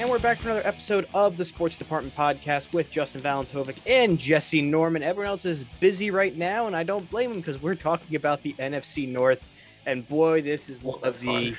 [0.00, 4.18] and we're back for another episode of the Sports Department Podcast with Justin Valentovic and
[4.18, 5.02] Jesse Norman.
[5.02, 8.42] Everyone else is busy right now, and I don't blame them because we're talking about
[8.42, 9.46] the NFC North.
[9.84, 11.54] And boy, this is one of the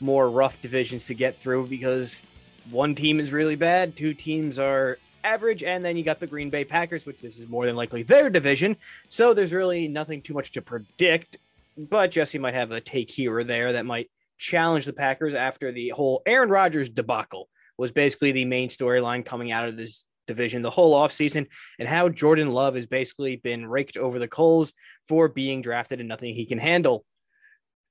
[0.00, 2.24] more rough divisions to get through because
[2.70, 6.50] one team is really bad, two teams are average, and then you got the Green
[6.50, 8.76] Bay Packers, which this is more than likely their division.
[9.08, 11.36] So there's really nothing too much to predict.
[11.78, 15.70] But Jesse might have a take here or there that might challenge the Packers after
[15.70, 17.48] the whole Aaron Rodgers debacle
[17.78, 21.46] was basically the main storyline coming out of this division the whole offseason
[21.78, 24.72] and how Jordan Love has basically been raked over the coals
[25.08, 27.04] for being drafted and nothing he can handle.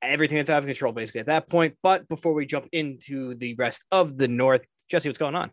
[0.01, 1.75] Everything that's out of control basically at that point.
[1.81, 5.51] But before we jump into the rest of the North, Jesse, what's going on?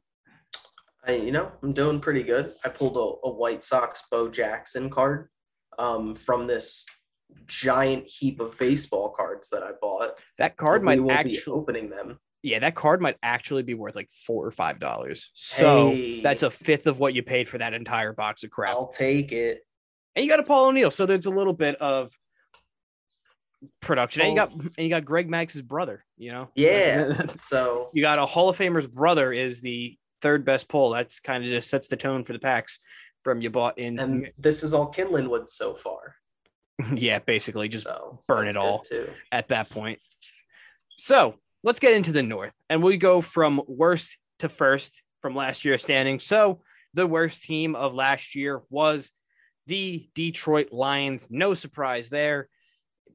[1.07, 2.53] I, you know, I'm doing pretty good.
[2.65, 5.29] I pulled a, a White Sox Bo Jackson card
[5.79, 6.87] um, from this
[7.47, 10.21] giant heap of baseball cards that I bought.
[10.39, 12.19] That card might actually be opening them.
[12.42, 15.30] Yeah, that card might actually be worth like four or five dollars.
[15.35, 16.21] So Hey.
[16.23, 18.71] that's a fifth of what you paid for that entire box of crap.
[18.74, 19.60] I'll take it.
[20.16, 22.12] And you got a Paul O'Neill, so there's a little bit of
[23.80, 24.23] production.
[24.23, 24.46] And you oh.
[24.46, 26.04] got and you got Greg Maddux's brother.
[26.16, 27.26] You know, Yeah.
[27.38, 30.90] So you got a Hall of Famer's brother is the third best pull.
[30.90, 32.79] That's kind of just sets the tone for the packs
[33.24, 33.99] from you bought in.
[34.01, 36.16] and this is all Kinlinwood so far.
[36.95, 38.80] yeah, basically just So burn it all.
[38.80, 39.09] too.
[39.30, 40.01] at that point.
[40.96, 45.65] So let's get into the North, and we go from worst to first from last
[45.65, 46.21] year's standing.
[46.21, 46.60] So
[46.95, 49.10] the worst team of last year was
[49.66, 51.29] the Detroit Lions.
[51.30, 52.49] No surprise there.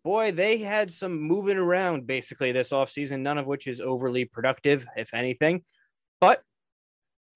[0.03, 4.85] Boy, they had some moving around basically this offseason, none of which is overly productive,
[4.95, 5.63] if anything.
[6.21, 6.41] But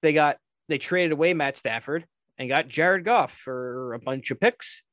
[0.02, 0.38] they got
[0.70, 2.06] they traded away Matt Stafford
[2.38, 4.84] and got Jared Goff for a bunch of picks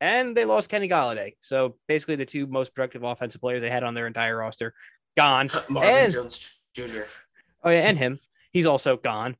[0.00, 1.32] and they lost Kenny Golladay.
[1.40, 4.74] So basically, the two most productive offensive players they had on their entire roster
[5.16, 5.50] gone.
[5.68, 7.02] Marvin And- Jones Jr.
[7.64, 8.20] Oh yeah, and him,
[8.52, 9.36] he's also gone.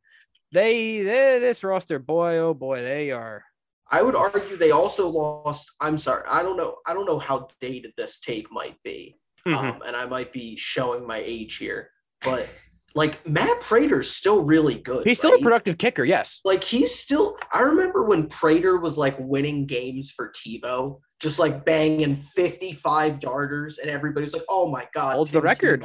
[0.53, 3.45] They, they this roster, boy, oh boy, they are.
[3.91, 5.71] I would argue they also lost.
[5.81, 6.25] I'm sorry.
[6.29, 6.77] I don't know.
[6.87, 9.19] I don't know how dated this take might be.
[9.47, 9.57] Mhm.
[9.57, 11.91] um, and I might be showing my age here,
[12.25, 12.49] but
[12.97, 15.07] like Matt Prater's still really good.
[15.07, 15.41] he's still right?
[15.41, 16.03] a productive kicker.
[16.05, 17.37] Yes, like he's still.
[17.53, 23.79] I remember when Prater was like winning games for Tebow, just like banging 55 yarders,
[23.79, 25.85] and everybody's like, "Oh my god!" Holds the record.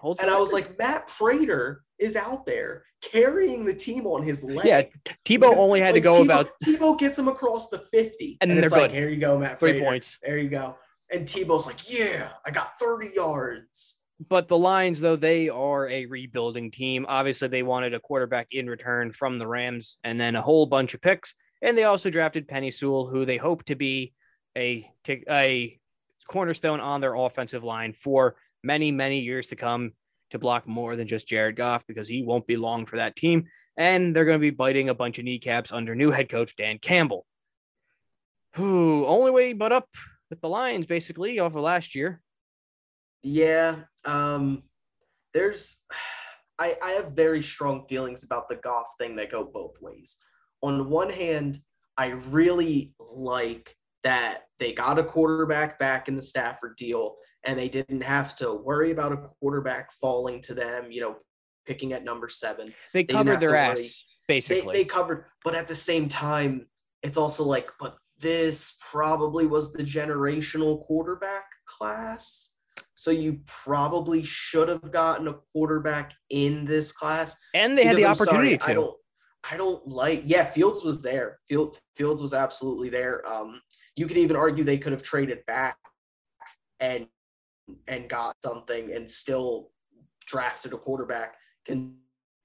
[0.00, 0.70] Holds And the I was record.
[0.70, 4.64] like, Matt Prater is out there carrying the team on his leg.
[4.66, 4.82] yeah,
[5.24, 8.60] Tebow only had to go Tebow- about Tebow gets him across the 50, And it's
[8.60, 8.96] they're like, good.
[8.96, 9.60] Here you go, Matt.
[9.60, 9.84] three Prater.
[9.84, 10.18] points.
[10.22, 10.76] There you go.
[11.12, 16.06] And Tebow's like, "Yeah, I got 30 yards." But the Lions, though, they are a
[16.06, 17.04] rebuilding team.
[17.08, 20.94] Obviously, they wanted a quarterback in return from the Rams and then a whole bunch
[20.94, 21.34] of picks.
[21.60, 24.12] And they also drafted Penei Sewell, who they hope to be
[24.56, 25.78] a kick, a
[26.28, 29.92] cornerstone on their offensive line for many, many years to come
[30.30, 33.44] to block more than just Jared Goff because he won't be long for that team.
[33.76, 36.78] And they're going to be biting a bunch of kneecaps under new head coach Dan
[36.78, 37.26] Campbell,
[38.54, 39.88] who only way but up
[40.30, 42.20] with the Lions basically off of last year.
[43.22, 43.76] Yeah.
[44.04, 44.62] Um,
[45.32, 45.82] there's
[46.58, 50.16] I, I have very strong feelings about the Goff thing that go both ways.
[50.62, 51.58] On one hand,
[51.96, 53.74] I really like
[54.04, 58.54] that they got a quarterback back in the Stafford deal and they didn't have to
[58.54, 61.16] worry about a quarterback falling to them, you know,
[61.66, 62.72] picking at number seven.
[62.92, 64.74] They didn't covered their ass They, basically.
[64.74, 66.66] they covered, but at the same time,
[67.02, 72.50] it's also like, but this probably was the generational quarterback class.
[72.94, 77.36] So you probably should have gotten a quarterback in this class.
[77.54, 78.96] and they had the I'm opportunity sorry, I don't,
[79.50, 80.22] I don't like.
[80.24, 81.40] Yeah, Fields was there.
[81.48, 83.26] Field Fields was absolutely there.
[83.28, 83.60] Um,
[83.96, 85.76] you could even argue they could have traded back
[86.80, 87.06] and
[87.86, 89.70] and got something and still
[90.26, 91.36] drafted a quarterback.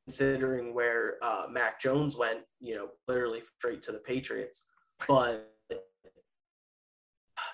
[0.08, 4.64] Considering where uh, Mac Jones went, you know, literally straight to the Patriots.
[5.08, 5.52] But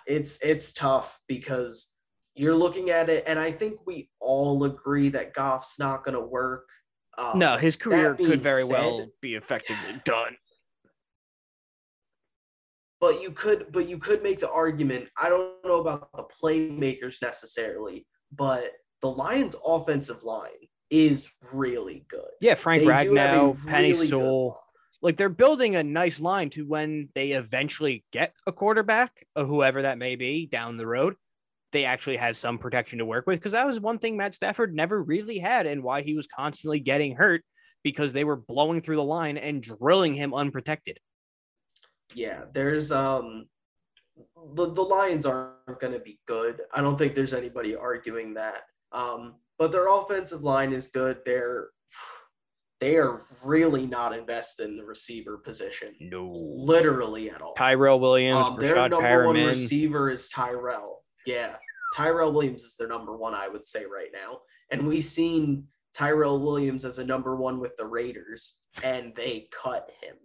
[0.06, 1.94] it's it's tough because
[2.36, 6.26] you're looking at it, and I think we all agree that Goff's not going to
[6.26, 6.68] work.
[7.18, 10.36] Um, no, his career could very said- well be effectively done.
[13.04, 17.22] But you could but you could make the argument i don't know about the playmakers
[17.22, 18.72] necessarily but
[19.02, 24.08] the lions offensive line is really good Yeah, Frank They have Ragnow, Penei really good
[24.08, 24.64] Sewell.
[25.02, 29.82] Like they're building a nice line to when they eventually get a quarterback, or whoever
[29.82, 31.16] that may be down the road.
[31.74, 34.74] They actually had some protection to work with because that was one thing Matt Stafford
[34.74, 37.44] never really had, and why he was constantly getting hurt
[37.84, 41.00] because they were blowing through the line and drilling him unprotected.
[42.16, 43.48] Yeah there's um
[44.54, 48.64] the, the lions aren't going to be good i don't think there's anybody arguing that
[48.92, 51.70] um but their offensive line is good they're
[52.84, 56.34] they are really not invested in the receiver position, No.
[56.36, 57.54] literally at all.
[57.54, 61.02] Tyrell Williams, Um, their Rashad number one receiver is Tyrell.
[61.26, 61.56] Yeah,
[61.96, 64.40] Tyrell Williams is their number one, I would say right now.
[64.70, 69.90] And we've seen Tyrell Williams as a number one with the Raiders, and they cut
[70.02, 70.16] him.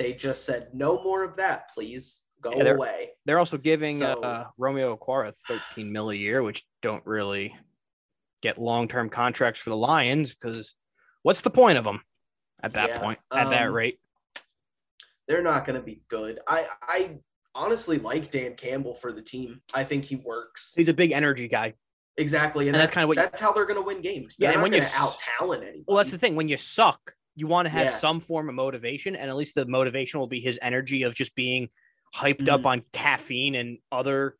[0.00, 2.22] They just said, "No more of that, please.
[2.40, 6.42] Go Yeah, they're- away." They're also giving So- uh, Romeo Okwara 13 mil a year,
[6.42, 7.54] which don't really
[8.40, 10.74] get long term contracts for the Lions because
[11.20, 12.02] what's the point of them
[12.62, 14.00] at that Yeah, point, at that um, rate?
[15.28, 16.40] They're not going to be good.
[16.46, 17.18] I I
[17.54, 19.60] honestly like Dan Campbell for the team.
[19.74, 21.74] I think he works He's a big energy guy.
[22.16, 24.36] exactly, and, and that's that's kinda what you- that's how they're going to win games.
[24.38, 25.84] Yeah, They're and not when you out talent anybody.
[25.86, 26.36] Well, that's the thing.
[26.36, 27.96] When you suck, you want to have Yeah.
[27.96, 31.34] some form of motivation, and at least the motivation will be his energy of just
[31.34, 31.68] being
[32.14, 32.66] hyped up Mhm.
[32.66, 34.36] on caffeine and other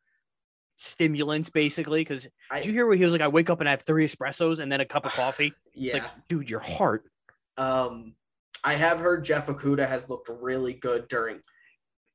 [0.77, 2.01] stimulants, basically.
[2.01, 3.83] Because I- did you hear where he was like, "I wake up and I have
[3.83, 5.53] three espressos and then a cup of coffee"?
[5.73, 5.93] yeah.
[5.95, 7.09] It's like, dude, your heart.
[7.57, 8.15] Um,
[8.63, 11.41] I have heard Jeff Okudah has looked really good during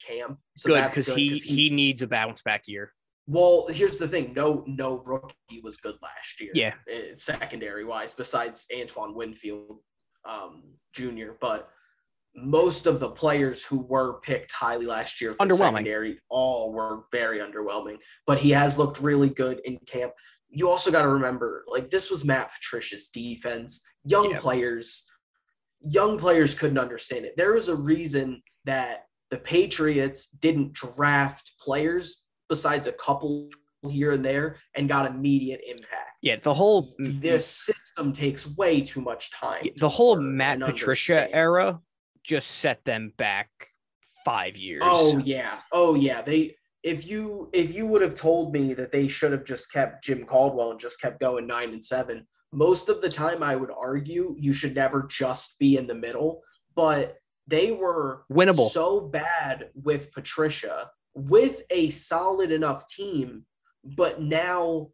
[0.02, 0.38] camp.
[0.56, 2.92] So good because he, he, he needs a bounce back year.
[3.26, 6.52] Well, here's the thing: no, no rookie was good last year.
[6.54, 6.74] Yeah.
[6.88, 9.82] eh, secondary wise, besides Antoine Winfield
[10.28, 10.62] um,
[10.92, 11.32] Jr.
[11.40, 11.68] But
[12.34, 17.04] most of the players who were picked highly last year for the secondary all were
[17.10, 17.96] very underwhelming.
[18.26, 20.12] But he has looked really good in camp.
[20.48, 23.82] You also got to remember, like this was Matt Patricia's defense.
[24.04, 24.40] Young Yeah.
[24.40, 25.06] players,
[25.80, 27.36] young players couldn't understand it.
[27.36, 33.48] There was a reason that the Patriots didn't draft players besides a couple
[33.88, 36.05] here and there and got immediate impact.
[36.22, 39.66] Yeah, the whole This system takes way too much time.
[39.76, 41.34] the whole Matt Patricia understand.
[41.34, 41.80] era
[42.24, 43.48] just set them back
[44.24, 44.82] five years.
[44.84, 45.58] Oh yeah.
[45.72, 46.22] Oh yeah.
[46.22, 50.04] They if you if you would have told me that they should have just kept
[50.04, 53.70] Jim Caldwell and just kept going nine and seven, most of the time I would
[53.70, 56.42] argue you should never just be in the middle.
[56.74, 57.16] But
[57.46, 58.68] they were Winnable.
[58.70, 63.46] so bad with Patricia with a solid enough team,
[63.96, 64.88] but now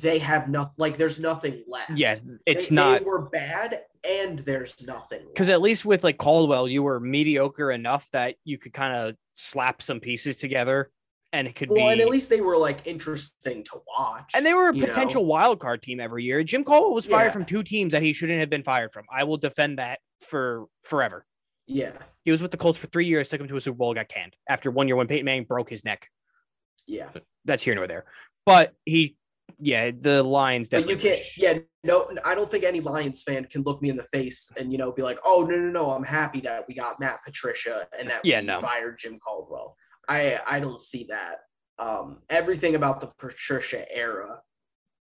[0.00, 1.92] they have nothing like there's nothing left.
[1.96, 6.18] yeah, it's They- not they were bad and there's nothing because at least with like
[6.18, 10.90] Caldwell, you were mediocre enough that you could kind of slap some pieces together,
[11.32, 11.92] and it could be well, be.
[11.92, 14.32] and at least they were like interesting to watch.
[14.34, 14.88] and they were a you know?
[14.88, 16.42] potential wild card team every year.
[16.42, 17.32] Jim Caldwell was fired Yeah.
[17.32, 19.04] from two teams that he shouldn't have been fired from.
[19.12, 21.26] I will defend that for forever.
[21.68, 21.92] Yeah,
[22.24, 24.08] He was with the Colts for three years, took him to a Super Bowl, got
[24.08, 26.08] canned after one year when Peyton Manning broke his neck.
[26.86, 27.08] yeah.
[27.44, 28.04] That's here nor there.
[28.44, 29.16] But he,
[29.58, 31.18] yeah, the Lions But you can't.
[31.18, 34.50] wish- Yeah, no, I don't think any Lions fan can look me in the face
[34.58, 37.24] and you know be like, "Oh no, no, no, I'm happy that we got Matt
[37.24, 38.60] Patricia and that Yeah, we no.
[38.60, 39.76] fired Jim Caldwell."
[40.08, 41.38] I I don't see that.
[41.78, 44.40] Um, everything about the Patricia era.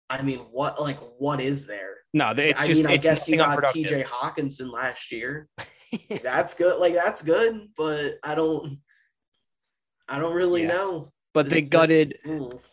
[0.10, 1.96] I mean, what like what is there?
[2.14, 3.66] No, it's I just mean, I guess you got.
[3.74, 4.04] T.J.
[4.04, 5.50] Hockenson last year.
[6.24, 6.80] that's good.
[6.80, 8.80] Like that's good, but I don't.
[10.08, 10.68] I don't really Yeah.
[10.70, 11.12] know.
[11.36, 12.16] But they gutted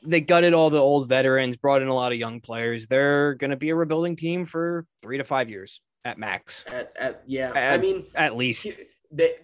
[0.05, 2.87] they gutted all the old veterans, brought in a lot of young players.
[2.87, 6.93] They're going to be a rebuilding team for three to five years at max, At,
[6.99, 8.67] at yeah, I mean, at least.
[9.11, 9.35] they,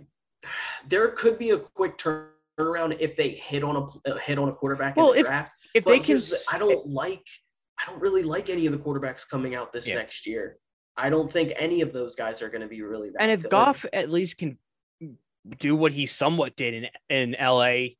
[0.88, 4.96] there could be a quick turnaround if they hit on a hit on a quarterback
[4.96, 5.54] Well, in the if- draft.
[5.74, 7.24] If But they can, the- I don't like.
[7.78, 9.96] I don't really like any of the quarterbacks coming out this Yeah.
[9.96, 10.58] next year.
[10.96, 13.20] I don't think any of those guys are going to be really that.
[13.22, 13.50] and if good.
[13.50, 14.58] Goff at least can
[15.60, 17.94] do what he somewhat did in in LA,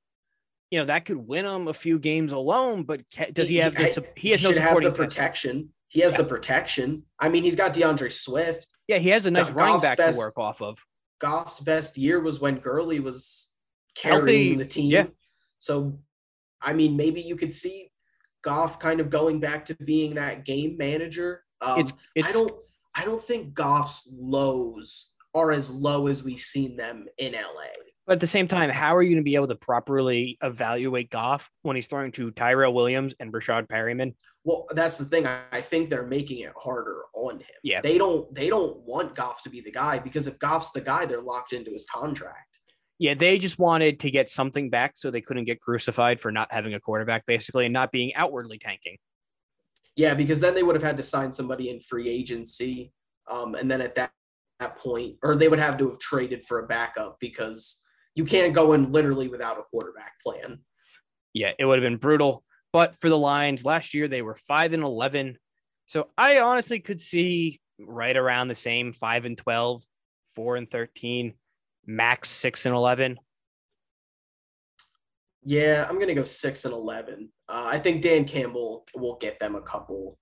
[0.70, 2.82] you know that could win him a few games alone.
[2.84, 4.06] But ca- does he, have I- the?
[4.16, 5.70] He has no have supporting protection.
[5.88, 6.18] He has Yeah.
[6.18, 7.04] the protection.
[7.18, 8.66] I mean, he's got DeAndre Swift.
[8.88, 10.78] Yeah, he has a nice Goff's running back best- to work off of.
[11.20, 13.52] Goff's best year was when Gurley was
[13.96, 14.90] carrying Healthy, the team.
[14.90, 15.06] yeah.
[15.58, 15.98] So,
[16.60, 17.90] I mean, maybe you could see
[18.42, 21.42] Goff kind of going back to being that game manager.
[21.60, 22.52] Um, It's it's I don't.
[22.94, 27.66] I don't think Goff's lows are as low as we've seen them in LA.
[28.08, 31.10] But at the same time, how are you going to be able to properly evaluate
[31.10, 34.14] Goff when he's throwing to Tyrell Williams and Rashad Perriman?
[34.44, 35.26] Well, that's the thing.
[35.26, 37.46] I, I think they're making it harder on him.
[37.62, 37.82] Yeah.
[37.82, 38.32] They don't.
[38.34, 41.52] They don't want Goff to be the guy because if Goff's the guy, they're locked
[41.52, 42.58] into his contract.
[42.98, 46.50] Yeah, they just wanted to get something back so they couldn't get crucified for not
[46.50, 48.96] having a quarterback, basically, and not being outwardly tanking.
[49.96, 52.90] Yeah, because then they would have had to sign somebody in free agency,
[53.30, 54.12] um, and then at that
[54.60, 57.82] that point, or they would have to have traded for a backup because
[58.18, 60.58] you can't go in literally without a quarterback plan.
[61.34, 62.42] Yeah, it would have been brutal.
[62.72, 65.38] But for the Lions, last year they were five and eleven.
[65.87, 69.84] So I honestly could see right around the same five and 12,
[70.34, 71.34] 4 and 13,
[71.87, 73.18] max six and 11.
[75.44, 77.30] Yeah, I'm gonna go six and eleven.
[77.48, 80.18] Uh, I think Dan Campbell will get them a couple,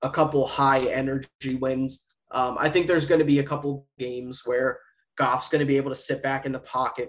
[0.00, 2.06] a couple high energy wins.
[2.30, 4.78] Um, I think there's going to be a couple games where
[5.16, 7.08] Goff's going to be able to sit back in the pocket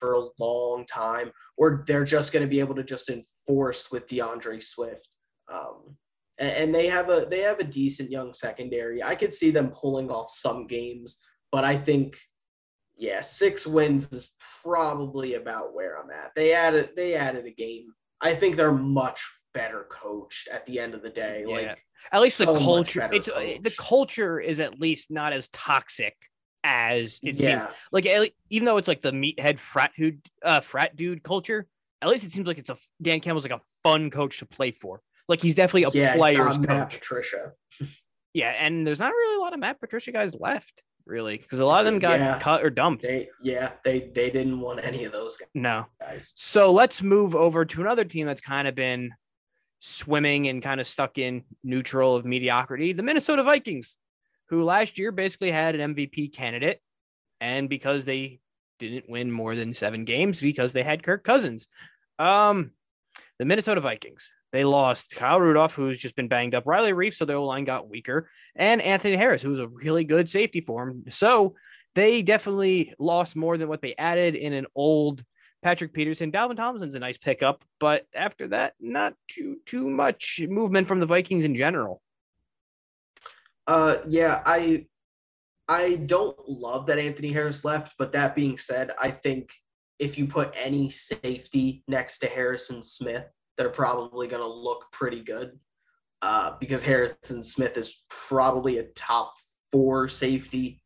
[0.00, 4.06] for a long time, or they're just going to be able to just enforce with
[4.06, 5.16] DeAndre Swift.
[5.52, 5.96] Um,
[6.38, 9.02] and, and they have a they have a decent young secondary.
[9.02, 12.18] I could see them pulling off some games, but I think
[12.96, 16.32] yeah, six wins is probably about where I'm at.
[16.34, 17.92] They added they added a game.
[18.20, 21.44] I think they're much better coached at the end of the day.
[21.46, 21.54] Yeah.
[21.54, 23.08] Like At least so the culture.
[23.12, 26.14] It's uh, the culture is at least not as toxic
[26.66, 27.62] as it seems.
[27.92, 28.06] Like
[28.50, 31.66] even though it's like the meathead frat dude, uh, frat dude culture,
[32.02, 34.72] at least it seems like it's a Dan Campbell's like a fun coach to play
[34.72, 35.00] for.
[35.28, 36.98] Like he's definitely a yeah, player's not Matt coach.
[37.00, 37.52] Patricia.
[38.34, 41.64] Yeah, and there's not really a lot of Matt Patricia guys left, really, because a
[41.64, 42.38] lot of them got Yeah.
[42.38, 43.02] cut or dumped.
[43.02, 45.86] They yeah, they they didn't want any of those guys no.
[45.98, 46.34] guys.
[46.36, 49.14] So let's move over to another team that's kind of been
[49.80, 53.96] swimming and kind of stuck in neutral of mediocrity, the Minnesota Vikings,
[54.48, 56.80] who last year basically had an MVP candidate,
[57.40, 58.40] and because they
[58.78, 61.68] didn't win more than seven games because they had Kirk Cousins.
[62.18, 62.72] Um,
[63.38, 64.30] the Minnesota Vikings.
[64.52, 66.66] They lost Kyle Rudolph, who's just been banged up.
[66.66, 70.60] Riley Reiff, so their line got weaker, and Anthony Harris, who's a really good safety
[70.60, 70.94] for.
[71.10, 71.56] So
[71.94, 75.24] they definitely lost more than what they added in an old
[75.62, 76.30] Patrick Peterson.
[76.30, 81.06] Dalvin Thompson's a nice pickup, but after that, not too too much movement from the
[81.06, 82.00] Vikings in general.
[83.66, 84.86] Uh, yeah, I
[85.68, 89.50] I don't love that Anthony Harris left, but that being said, I think
[89.98, 93.24] if you put any safety next to Harrison Smith,
[93.56, 95.58] they're probably going to look pretty good.
[96.22, 99.34] Uh, because Harrison Smith is probably a top
[99.70, 100.80] four safety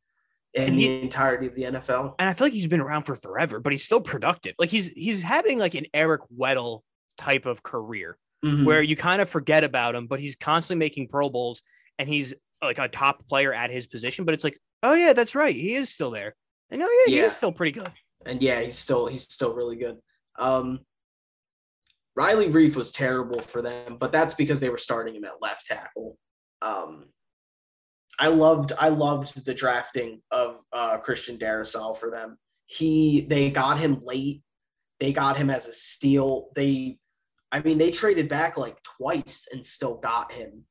[0.54, 2.14] in he- the entirety of the NFL.
[2.18, 4.54] And I feel like he's been around for forever, but he's still productive.
[4.58, 6.80] Like he's he's having like an Eric Weddle
[7.16, 8.64] type of career Mhm.
[8.64, 11.62] where you kind of forget about him, but he's constantly making Pro Bowls
[11.98, 14.24] and he's like a top player at his position.
[14.24, 16.34] But it's like, oh yeah, that's right, he is still there.
[16.70, 17.90] And oh yeah, he is still pretty good.
[18.26, 19.98] and yeah, he's still he's still really good.
[20.38, 20.80] Um,
[22.16, 25.66] Riley Reiff was terrible for them, but that's because they were starting him at left
[25.66, 26.18] tackle.
[26.60, 27.06] Um,
[28.18, 32.36] I loved I loved the drafting of uh, Christian Darrisaw for them.
[32.66, 34.42] He they got him late.
[34.98, 36.50] They got him as a steal.
[36.54, 36.98] They,
[37.50, 40.64] I mean, they traded back like twice and still got him.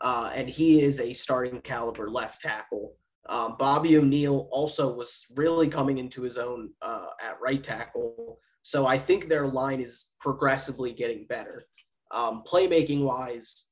[0.00, 2.94] Uh, and he is a starting caliber left tackle.
[3.28, 8.38] Um, Bobby O'Neill also was really coming into his own uh, at right tackle.
[8.62, 11.64] So I think their line is progressively getting better.
[12.10, 13.66] Um, playmaking wise,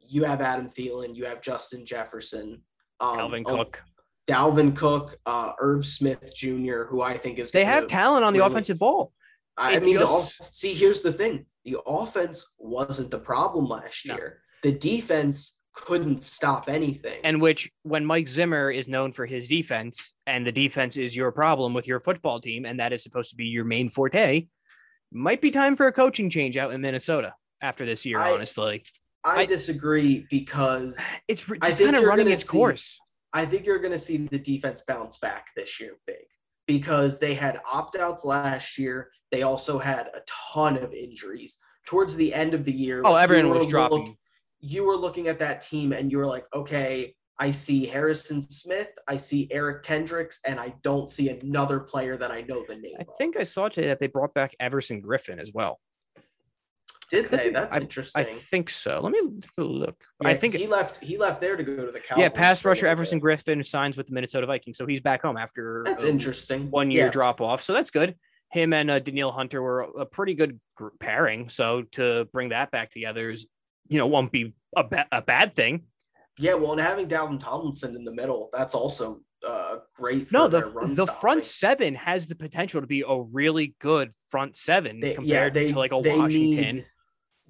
[0.00, 2.62] you have Adam Thielen, you have Justin Jefferson,
[3.00, 3.84] um, Alvin oh, Cook.
[4.26, 8.40] Dalvin Cook, uh, Irv Smith Jr., who I think is They have talent on the
[8.40, 9.12] really- offensive ball.
[9.56, 14.14] I It mean, just- see, here's the thing: the offense wasn't the problem last No.
[14.14, 14.42] year.
[14.62, 17.20] The defense couldn't stop anything.
[17.24, 21.32] and which when Mike Zimmer is known for his defense and the defense is your
[21.32, 24.46] problem with your football team and that is supposed to be your main forte,
[25.12, 28.82] might be time for a coaching change out in Minnesota after this year, I- honestly.
[29.24, 33.00] I, I- disagree because It's just kind of running its see- course.
[33.32, 36.16] I think you're going to see the defense bounce back this year big
[36.66, 39.10] because they had opt outs last year.
[39.30, 40.20] They also had a
[40.54, 43.02] ton of injuries towards the end of the year.
[43.04, 44.16] Oh, everyone was dropping.
[44.60, 48.90] You were looking at that team and you were like, okay, I see Harrison Smith,
[49.06, 52.94] I see Eric Kendricks, and I don't see another player that I know the name
[52.98, 53.16] I of.
[53.16, 55.78] think I saw today that they brought back Everson Griffen as well.
[57.10, 57.44] Did could they?
[57.48, 57.54] be.
[57.54, 58.20] That's I interesting.
[58.20, 59.00] I think so.
[59.02, 59.20] Let me
[59.56, 59.96] look.
[60.20, 61.02] Yeah, I think he left.
[61.02, 62.22] He left there to go to the Cowboys.
[62.24, 63.18] yeah, pass rusher Everson.
[63.20, 66.70] Griffen signs with the Minnesota Vikings, so he's back home after That's a interesting.
[66.70, 67.10] one year Yeah.
[67.10, 67.62] drop off.
[67.62, 68.14] So that's good.
[68.52, 71.48] Him and uh, Danielle Hunter were a pretty good group pairing.
[71.48, 73.46] So to bring that back together is,
[73.88, 75.84] you know, won't be a, ba- a bad thing.
[76.38, 80.28] Yeah, well, and having Dalvin Tomlinson in the middle, that's also uh, great.
[80.28, 81.20] For No, their the run the stopping.
[81.20, 85.62] front seven has the potential to be a really good front seven They- compared yeah,
[85.62, 86.76] they, to like a Washington.
[86.76, 86.86] Need,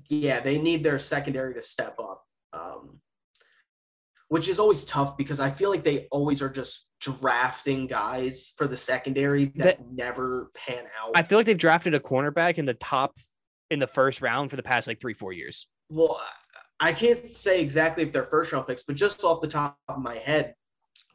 [0.09, 3.01] yeah, they need their secondary to step up, um,
[4.29, 8.67] which is always tough because I feel like they always are just drafting guys for
[8.67, 11.13] the secondary that, never pan out.
[11.15, 13.19] I feel like they've drafted a cornerback in the top
[13.71, 15.67] in the first round for the past like three four years.
[15.89, 16.21] Well,
[16.81, 19.99] I can't say exactly if they're first round picks, but just off the top of
[19.99, 20.55] my head,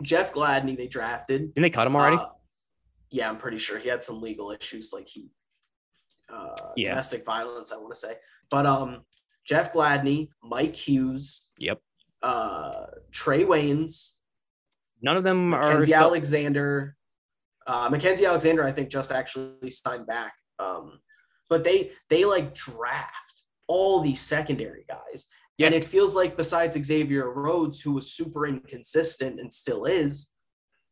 [0.01, 1.53] Jeff Gladney they drafted.
[1.53, 2.17] Didn't they cut him already?
[2.17, 2.25] Uh,
[3.11, 5.29] yeah, I'm pretty sure he had some legal issues, like he
[6.29, 6.89] uh, Yeah.
[6.89, 7.71] domestic violence.
[7.71, 8.15] I want to say,
[8.49, 9.03] but um,
[9.45, 11.79] Jeff Gladney, Mike Hughes, Yep.
[12.23, 14.13] uh, Trae Waynes,
[15.01, 15.59] None of them are.
[15.61, 16.95] Mackenzie Alexander.
[17.67, 20.33] Uh, Mackenzie Alexander, I think, just actually signed back.
[20.59, 20.99] Um,
[21.49, 23.22] but they they like draft
[23.73, 25.25] all these secondary guys,
[25.57, 25.67] Yeah.
[25.67, 30.31] And it feels like besides Xavier Rhodes, who was super inconsistent and still is,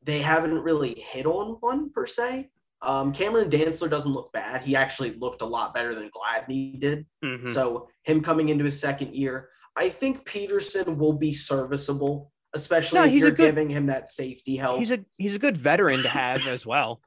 [0.03, 2.49] they haven't really hit on one per se.
[2.83, 4.61] Um, Cameron Dantzler doesn't look bad.
[4.63, 7.05] He actually looked a lot better than Gladney did.
[7.23, 7.47] Mhm.
[7.55, 13.05] So him coming into his second year, I think Peterson will be serviceable, especially No,
[13.05, 14.79] if he's you're good- giving him that safety help.
[14.79, 17.01] He's a he's a good veteran to have as well.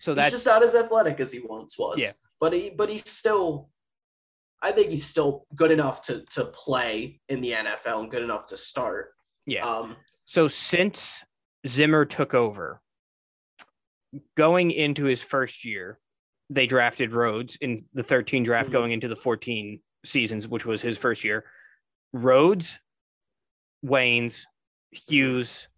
[0.00, 1.96] So he's that's just not as athletic as he once was.
[1.98, 2.12] Yeah.
[2.40, 3.70] But he but he's still
[4.66, 8.48] I think he's still good enough to to play in the NFL and good enough
[8.48, 9.12] to start.
[9.46, 9.64] yeah.
[9.64, 11.22] Um So since
[11.66, 12.82] Zimmer took over,
[14.36, 16.00] going into his first year,
[16.50, 18.72] they drafted Rhodes in the 13 draft Mhm.
[18.72, 21.44] going into the 14 seasons, which was his first year.
[22.12, 22.78] Rhodes,
[23.84, 24.46] Waynes,
[24.90, 25.68] Hughes,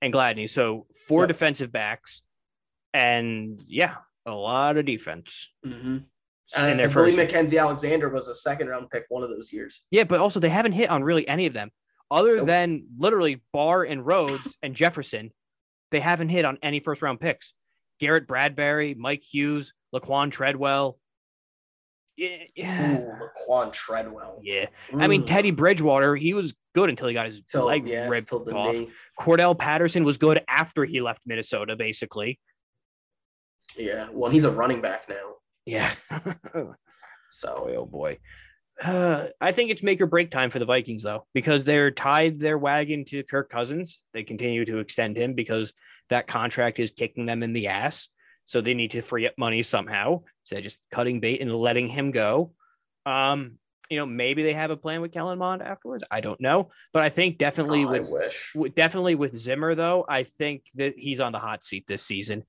[0.00, 0.48] and Gladney.
[0.48, 1.28] So four Yep.
[1.28, 2.22] defensive backs,
[2.94, 6.06] and yeah, a lot of defense mhm.
[6.56, 7.16] In And their I first.
[7.16, 7.28] believe.
[7.28, 9.82] Mackenzie Alexander was a second round pick one of those years.
[9.90, 11.70] Yeah, but also they haven't hit on really any of them,
[12.10, 12.46] other Nope.
[12.46, 15.30] than literally Barr and Rhodes and Jefferson.
[15.90, 17.54] They haven't hit on any first round picks.
[18.00, 20.98] Garrett Bradbury, Mike Hughes, Laquan Treadwell.
[22.16, 23.12] Yeah, Ooh.
[23.48, 24.40] Laquan Treadwell.
[24.42, 24.66] yeah.
[24.94, 28.32] I mean, Teddy Bridgewater, he was good until he got his till, leg yeah, ripped
[28.32, 28.46] off.
[28.74, 28.90] knee.
[29.18, 32.38] Cordarrelle Patterson was good after he left Minnesota, basically.
[33.76, 34.08] Yeah.
[34.12, 35.34] Well, he's a running back now.
[35.66, 35.92] Yeah.
[37.32, 38.18] So boy, oh boy.
[38.82, 42.40] Uh, I think it's make or break time for the Vikings, though, because they're tied
[42.40, 44.00] their wagon to Kirk Cousins.
[44.12, 45.72] They continue to extend him because
[46.08, 48.08] that contract is kicking them in the ass.
[48.46, 50.22] So they need to free up money somehow.
[50.42, 52.52] So they're just cutting bait and letting him go.
[53.06, 53.58] Um,
[53.90, 56.02] you know, maybe they have a plan with Kellen Mond afterwards.
[56.10, 58.50] I don't know, but I think definitely Oh, with wish.
[58.54, 62.44] w- definitely with Zimmer though, I think that he's on the hot seat this season.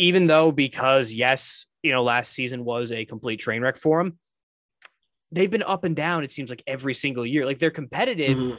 [0.00, 4.18] Even though because yes, you know, last season was a complete train wreck for him.
[5.30, 7.44] They've been up and down it seems like every single year.
[7.44, 8.58] Like they're competitive, Mhm.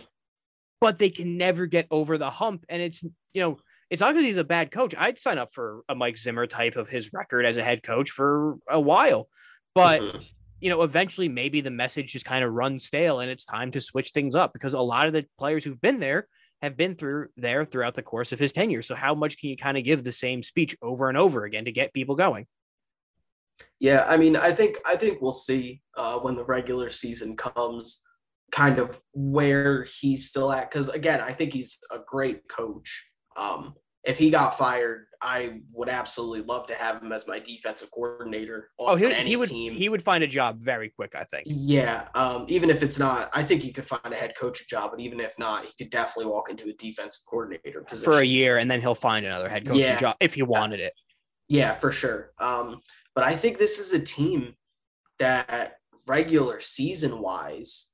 [0.79, 3.01] but they can never get over the hump and it's,
[3.33, 3.57] you know,
[3.89, 4.93] it's not because he's a bad coach.
[4.95, 8.11] I'd sign up for a Mike Zimmer type of his record as a head coach
[8.11, 9.27] for a while.
[9.73, 10.25] But Mhm.
[10.59, 13.81] you know, eventually maybe the message just kind of runs stale and it's time to
[13.81, 16.27] switch things up because a lot of the players who've been there
[16.61, 18.81] have been through there throughout the course of his tenure.
[18.81, 21.65] So how much can you kind of give the same speech over and over again
[21.65, 22.45] to get people going?
[23.79, 28.03] Yeah, I mean, I think I think we'll see uh, when the regular season comes,
[28.51, 30.69] kind of where he's still at.
[30.69, 33.05] Because again, I think he's a great coach.
[33.35, 37.89] Um, if he got fired, I would absolutely love to have him as my defensive
[37.91, 39.73] coordinator on Oh, he, he would team.
[39.73, 41.43] he would find a job very quick, I think.
[41.47, 44.91] yeah, um, even if it's not, I think he could find a head coaching job.
[44.91, 48.25] But even if not, he could definitely walk into a defensive coordinator position For a
[48.25, 49.99] year, and then he'll find another head coaching Yeah.
[49.99, 50.93] job if he wanted it.
[51.47, 52.31] Yeah, for sure.
[52.39, 52.79] Um,
[53.13, 54.55] but I think this is a team
[55.19, 55.75] that
[56.07, 57.91] regular season wise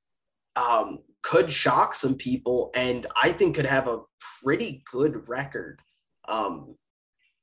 [0.56, 4.00] um, could shock some people and I think could have a
[4.42, 5.80] pretty good record.
[6.28, 6.76] Um,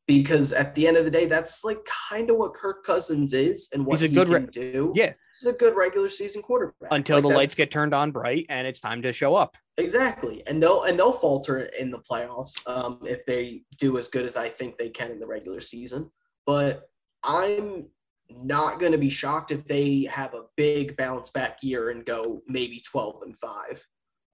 [0.08, 3.70] because at the end of the day, that's like kind of what Kirk Cousins is
[3.74, 4.94] and what He's a he good can re- do.
[4.96, 5.14] Yeah.
[5.34, 6.90] He's a good regular season quarterback.
[6.92, 9.58] Until Like, the lights get turned on bright and it's time to show up.
[9.78, 14.26] Exactly, and they'll and they'll falter in the playoffs um, if they do as good
[14.26, 16.10] as I think they can in the regular season.
[16.46, 16.90] But
[17.24, 17.88] I'm
[18.30, 22.42] not going to be shocked if they have a big bounce back year and go
[22.48, 23.86] maybe 12 and five.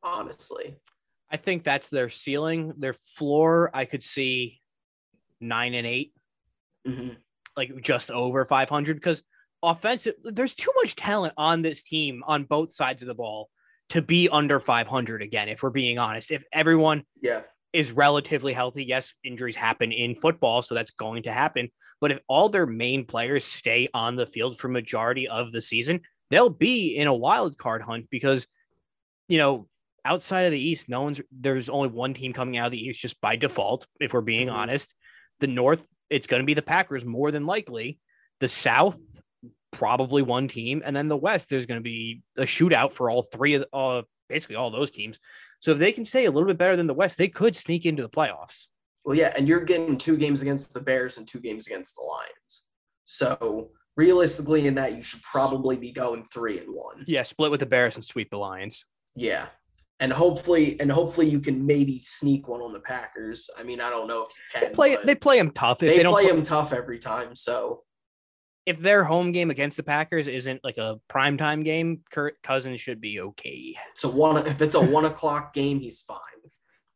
[0.03, 0.77] Honestly,
[1.31, 2.73] I think that's their ceiling.
[2.77, 4.60] Their floor, I could see
[5.41, 6.13] nine and eight.
[6.87, 7.17] Mhm.
[7.57, 9.21] like just over 500 because
[9.61, 13.49] offensive there's too much talent on this team on both sides of the ball
[13.89, 17.41] to be under 500 again if we're being honest if everyone yeah,
[17.73, 22.19] is relatively healthy yes injuries happen in football so that's going to happen but if
[22.27, 25.99] all their main players stay on the field for majority of the season
[26.31, 28.47] they'll be in a wild card hunt because
[29.27, 29.67] you know
[30.05, 33.01] outside of the east no one's there's only one team coming out of the east
[33.01, 34.53] just by default if we're being Mhm.
[34.53, 34.95] honest
[35.41, 37.99] the north it's going to be the packers more than likely
[38.39, 38.97] the south
[39.71, 43.21] probably one team and then the west there's going to be a shootout for all
[43.23, 45.19] three of uh, basically all those teams
[45.59, 47.85] so if they can stay a little bit better than the west they could sneak
[47.85, 48.67] into the playoffs
[49.03, 52.03] well, yeah, and you're getting two games against the Bears and two games against the
[52.03, 52.65] Lions.
[53.05, 57.03] So realistically, in that, you should probably be going three and one.
[57.07, 59.47] yeah split with the bears and sweep the lions Yeah.
[60.01, 63.49] And hopefully, and hopefully you can maybe sneak one on the Packers.
[63.57, 64.73] I mean, I don't know if you they can.
[64.73, 67.35] play they play them tough they, they, play them tough every time.
[67.35, 67.83] So
[68.65, 73.01] if their home game against the packers isn't like a primetime game Kirk Cousins should
[73.01, 74.45] be okay a one.
[74.45, 76.17] If it's a one o'clock game, he's fine.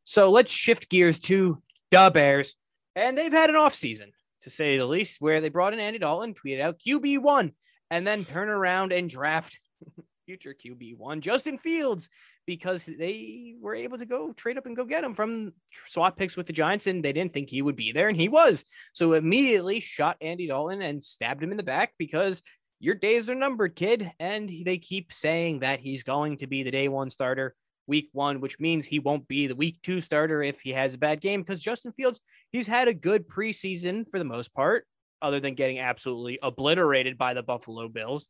[0.04, 2.56] So let's shift gears to the Bears.
[2.96, 6.00] And they've had an off season, to say the least, where they brought in Andy
[6.00, 7.52] Dalton, tweeted out QB1,
[7.92, 9.60] and then turn around and draft
[10.26, 12.10] future QB1, Justin Fields,
[12.46, 15.54] because they were able to go trade up and go get him from
[15.88, 18.30] swap picks with the Giants, and they didn't think he would be there, and he
[18.30, 18.64] was.
[18.94, 22.42] So immediately shot Andy Dalton and stabbed him in the back because
[22.80, 24.12] your days are numbered, kid.
[24.20, 27.56] And they keep saying that he's going to be the day one starter
[27.88, 30.98] week one, which means he won't be the week two starter if he has a
[30.98, 32.20] bad game because Justin Fields,
[32.52, 34.86] he's had a good preseason for the most part,
[35.22, 38.30] other than getting absolutely obliterated by the Buffalo Bills.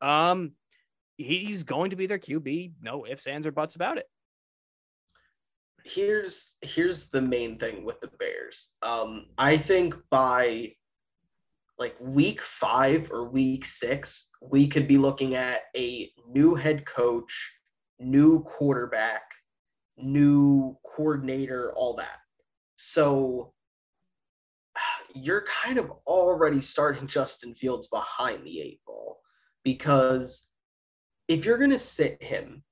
[0.00, 0.52] Um,
[1.22, 2.72] he's going to be their QB.
[2.80, 4.06] No ifs, ands, or buts about it.
[5.84, 8.72] Here's here's the main thing with the Bears.
[8.82, 10.74] Um, I think by
[11.78, 17.52] like week five or week six, we could be looking at a new head coach,
[17.98, 19.22] new quarterback,
[19.96, 22.18] new coordinator, all that.
[22.76, 23.52] So
[25.14, 29.18] you're kind of already starting Justin Fields behind the eight ball
[29.64, 30.48] because
[31.28, 32.62] if you're going to sit him,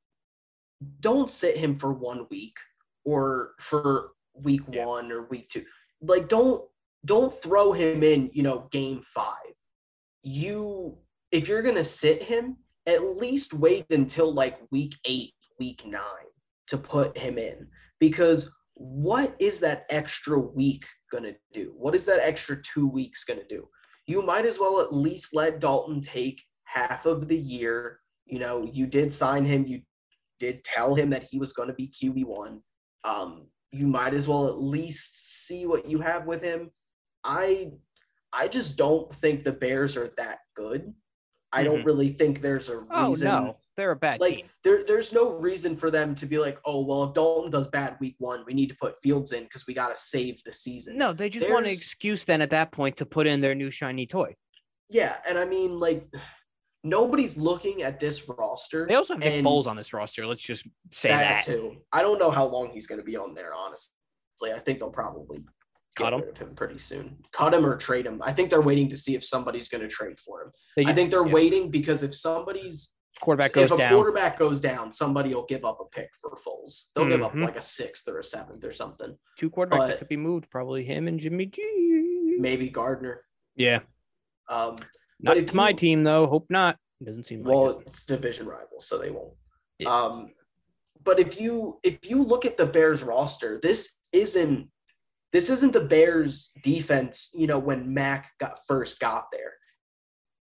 [1.01, 2.57] don't sit him for one week
[3.05, 4.87] or for week yeah.
[4.87, 5.65] one or week two.
[6.01, 6.65] Like, don't
[7.05, 9.35] don't throw him in, you know, game five.
[10.23, 10.99] You,
[11.33, 16.03] if you're going to sit him, at least wait until like week eight, week nine
[16.67, 17.69] to put him in.
[17.99, 21.75] Because what is that extra week going to do?
[21.77, 23.69] What is that extra two weeks going to do?
[24.07, 28.01] You might as well at least let Dalton take half of the year.
[28.31, 29.83] You know, you did sign him, you
[30.39, 32.61] did tell him that he was going to be QB1.
[33.05, 36.71] Um, you might as well at least see what you have with him
[37.25, 37.73] I
[38.33, 40.95] I just don't think the Bears are that good.
[41.53, 41.87] I don't mm-hmm.
[41.87, 42.89] really think there's a reason.
[42.93, 44.47] Oh no, they're a bad like, team.
[44.63, 47.97] There, there's no reason for them to be like, oh well, if Dalton does bad
[48.01, 50.97] week one, we need to put Fields in because we got to save the season.
[50.97, 53.57] No, they just there's, want an excuse then at that point to put in their
[53.57, 54.35] new shiny toy.
[54.89, 56.07] Yeah, and I mean like
[56.83, 58.87] nobody's looking at this roster.
[58.87, 60.27] They also have Nick Foles on this roster.
[60.27, 61.45] Let's just say that, that.
[61.45, 61.77] too.
[61.93, 63.53] I don't know how long he's going to be on there.
[63.55, 65.45] Honestly, I think they'll probably
[65.97, 66.23] cut him.
[66.39, 67.19] him pretty soon.
[67.33, 68.21] Cut him or trade him.
[68.25, 70.53] I think they're waiting to see if somebody's going to trade for him.
[70.79, 71.33] Just, I think they're yeah.
[71.33, 75.65] waiting because if somebody's quarterback goes if a down, quarterback goes down, somebody will give
[75.65, 76.85] up a pick for Foles.
[76.95, 77.13] They'll mm-hmm.
[77.13, 77.43] give up mm-hmm.
[77.43, 79.17] like a sixth or a seventh or something.
[79.39, 82.37] Two quarterbacks but, that could be moved, probably him and Jimmy G.
[82.39, 83.23] Maybe Gardner.
[83.57, 83.81] Yeah.
[84.49, 84.77] Um,
[85.23, 86.27] not you, my team though.
[86.27, 86.77] Hope not.
[87.01, 87.77] It doesn't seem well.
[87.77, 87.87] Like it.
[87.89, 89.35] It's division rivals, so they won't.
[89.79, 89.95] Yeah.
[89.95, 90.33] Um,
[91.03, 94.69] but if you if you look at the Bears roster, this isn't
[95.33, 99.53] this isn't the Bears defense, you know, when Mack got first got there.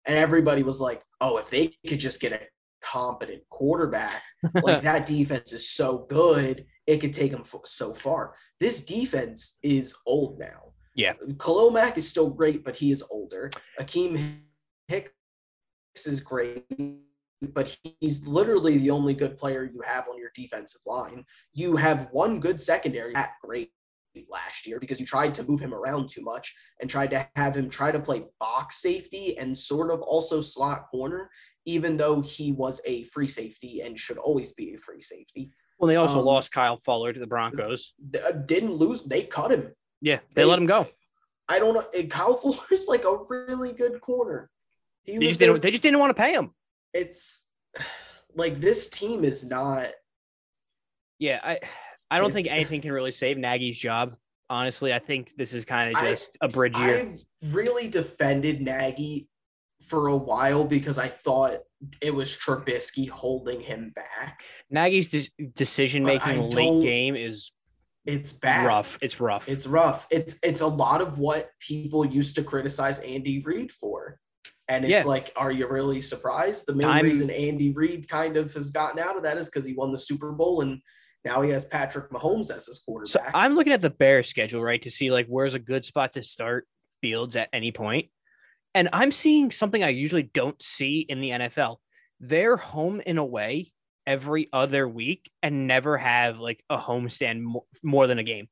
[0.06, 2.40] And everybody was like, oh, if they could just get a
[2.80, 4.22] competent quarterback,
[4.62, 8.34] like that defense is so good, it could take them so far.
[8.60, 10.72] This defense is old now.
[10.94, 11.12] Yeah.
[11.38, 13.50] Khalil Mack is still great, but he is older.
[13.80, 14.40] Akiem
[14.88, 15.12] Hicks
[16.06, 16.64] is great,
[17.42, 21.24] but he's literally the only good player you have on your defensive line.
[21.52, 23.70] You have one good secondary at great
[24.28, 27.54] last year because you tried to move him around too much and tried to have
[27.54, 31.30] him try to play box safety and sort of also slot corner,
[31.66, 35.52] even though he was a free safety and should always be a free safety.
[35.78, 37.92] Well, they also um, lost Kyle Fuller to the Broncos.
[38.14, 39.04] Uh, didn't lose.
[39.04, 39.70] They cut him.
[40.00, 40.88] Yeah, they, they let him go.
[41.48, 42.02] I don't know.
[42.08, 44.50] Kyle Fuller is like a really good corner.
[45.04, 46.52] He they, just didn't, they just didn't want to pay him.
[46.92, 47.46] It's
[48.34, 49.88] like this team is not.
[51.18, 51.60] Yeah, I
[52.10, 54.16] I don't think anything can really save Nagy's job.
[54.50, 57.12] Honestly, I think this is kind of just I, a bridge year.
[57.12, 57.16] I
[57.50, 59.28] really defended Nagy
[59.82, 61.58] for a while because I thought
[62.00, 64.42] it was Trubisky holding him back.
[64.70, 67.52] Nagy's de- decision making late game is
[68.06, 68.66] it's bad.
[68.66, 68.98] Rough.
[69.02, 69.48] It's rough.
[69.48, 70.06] It's rough.
[70.10, 74.18] It's it's a lot of what people used to criticize Andy Reid for.
[74.68, 75.04] And it's yeah.
[75.04, 76.66] like, are you really surprised?
[76.66, 77.04] The main Time.
[77.04, 79.98] reason Andy Reid kind of has gotten out of that is because he won the
[79.98, 80.80] Super Bowl and
[81.24, 83.10] now he has Patrick Mahomes as his quarterback.
[83.10, 86.12] So I'm looking at the Bears schedule, right, to see like where's a good spot
[86.14, 86.66] to start
[87.00, 88.08] Fields at any point.
[88.74, 91.76] And I'm seeing something I usually don't see in the NFL.
[92.20, 93.72] They're home and away
[94.06, 98.48] every other week and never have like a homestand more, more than a game.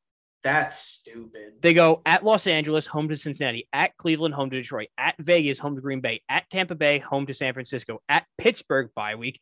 [0.47, 1.55] That's stupid.
[1.61, 5.59] They go at Los Angeles, home to Cincinnati, at Cleveland, home to Detroit, at Vegas,
[5.59, 9.41] home to Green Bay, at Tampa Bay, home to San Francisco, at Pittsburgh bye week,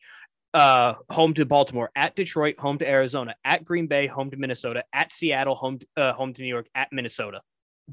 [0.55, 4.83] uh, home to Baltimore, at Detroit, home to Arizona, at Green Bay, home to Minnesota,
[4.93, 7.41] at Seattle, home to, uh, home to New York, at Minnesota.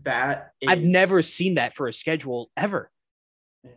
[0.04, 0.70] That is...
[0.70, 2.90] I've never seen that for a schedule ever.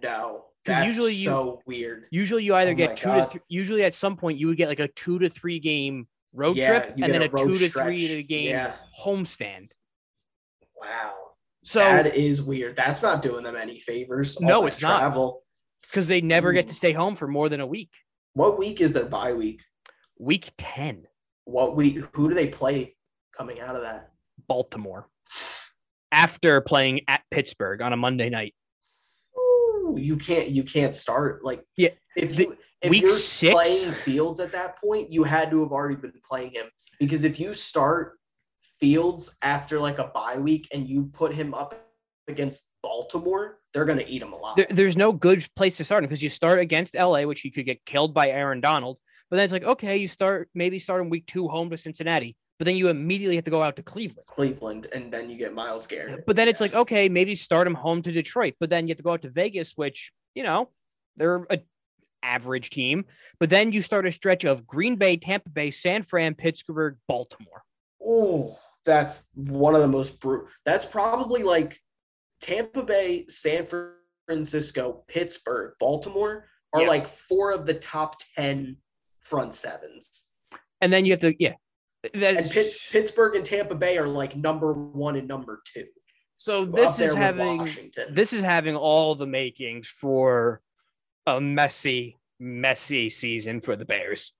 [0.01, 2.05] No, that's usually you, so weird.
[2.09, 3.25] Usually you either oh get two God.
[3.25, 3.41] to three.
[3.49, 6.67] Usually at some point you would get like a two to three game road yeah,
[6.79, 8.73] trip and then a, a two to three to game yeah.
[9.03, 9.71] homestand.
[10.79, 11.13] Wow.
[11.63, 12.75] So that is weird.
[12.75, 14.39] That's not doing them any favors.
[14.39, 15.25] No, it's travel.
[15.25, 17.91] not because they never get to stay home for more than a week.
[18.33, 19.63] What week is their bye week?
[20.19, 21.07] Week 10,
[21.45, 22.03] What week?
[22.13, 22.95] Who do they play
[23.35, 24.11] coming out of that?
[24.47, 25.07] Baltimore.
[26.11, 28.53] After playing at Pittsburgh on a Monday night.
[29.37, 30.49] Ooh, you can't.
[30.49, 34.51] You can't start like Yeah, If the- you if week you're six- playing Fields at
[34.53, 36.67] that point, you had to have already been playing him
[36.99, 38.17] because if you start
[38.79, 41.81] Fields after like a bye week and you put him up
[42.27, 44.57] against Baltimore, they're gonna eat him alive.
[44.57, 47.51] There, there's no good place to start him because you start against LA, which you
[47.51, 48.97] could get killed by Aaron Donald.
[49.29, 52.35] But then it's like, okay, you start maybe start in week two home to Cincinnati,
[52.59, 54.27] but then you immediately have to go out to Cleveland.
[54.27, 56.25] Cleveland, and then you get Myles Garrett.
[56.25, 58.97] But then it's like, okay, maybe start him home to Detroit, but then you have
[58.97, 60.69] to go out to Vegas, which, you know,
[61.17, 61.59] they're a
[62.25, 63.05] average team.
[63.39, 67.63] But then you start a stretch of Green Bay, Tampa Bay, San Fran, Pittsburgh, Baltimore.
[68.05, 70.47] Oh, that's one of the most brutal.
[70.65, 71.79] That's probably like
[72.41, 73.65] Tampa Bay, San
[74.27, 76.87] Francisco, Pittsburgh, Baltimore are Yeah.
[76.87, 78.77] like four of the top 10
[79.21, 80.25] front sevens.
[80.81, 81.53] And then you have to, yeah.
[82.13, 85.85] And Pitt, Pittsburgh and Tampa Bay are like number one and number two.
[86.37, 88.13] so this is having Washington.
[88.13, 90.61] this is having all the makings for
[91.27, 94.33] a messy, messy season for the Bears.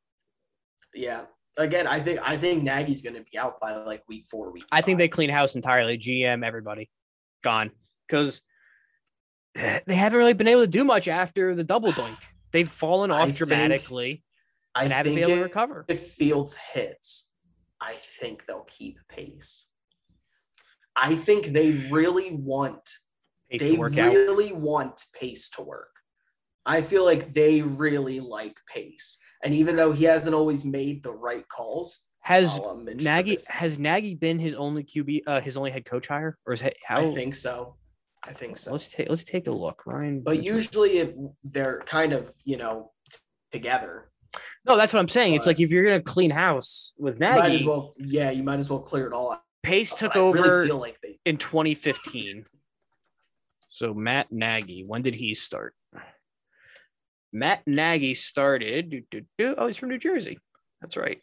[0.94, 1.22] yeah.
[1.58, 4.66] Again, I think I think Nagy's going to be out by like week four, week.
[4.74, 5.98] I think they clean house entirely.
[5.98, 6.90] GM, everybody
[7.46, 7.72] gone
[8.06, 8.42] because
[9.56, 12.18] they haven't really been able to do much after the double doink.
[12.52, 14.22] They've fallen I off think- dramatically
[14.76, 15.86] I and haven't think been able to recover.
[15.88, 17.26] If Fields hits,
[17.80, 19.66] I think they'll keep pace.
[20.94, 22.82] I think they really want
[23.50, 24.12] Pace they to work out.
[24.14, 25.95] really want pace to work.
[26.66, 29.18] I feel like they really like pace.
[29.44, 33.38] And even though he hasn't always made the right calls, Has a la Mitch Nagy
[33.50, 36.76] has Nagy been his only QB, uh, his only head coach hire, or is it
[36.84, 37.00] how?
[37.02, 37.76] I think so.
[38.24, 38.72] I think so.
[38.72, 40.22] Let's take let's take a look, Ryan.
[40.22, 41.12] But usually if
[41.44, 43.20] they're kind of, you know, t-
[43.52, 44.10] together.
[44.66, 45.36] no, that's what I'm saying.
[45.36, 48.42] It's like if you're gonna clean house with You might as Nagy, well yeah, you
[48.42, 49.44] might as well clear it all out.
[49.62, 52.46] Pace took I over really feel like they in 2015.
[53.70, 55.76] So Matt Nagy, when did he start?
[57.34, 58.90] Matt Nagy started.
[58.90, 60.40] doo, doo, doo, oh, he's from New Jersey.
[60.82, 61.20] That's right.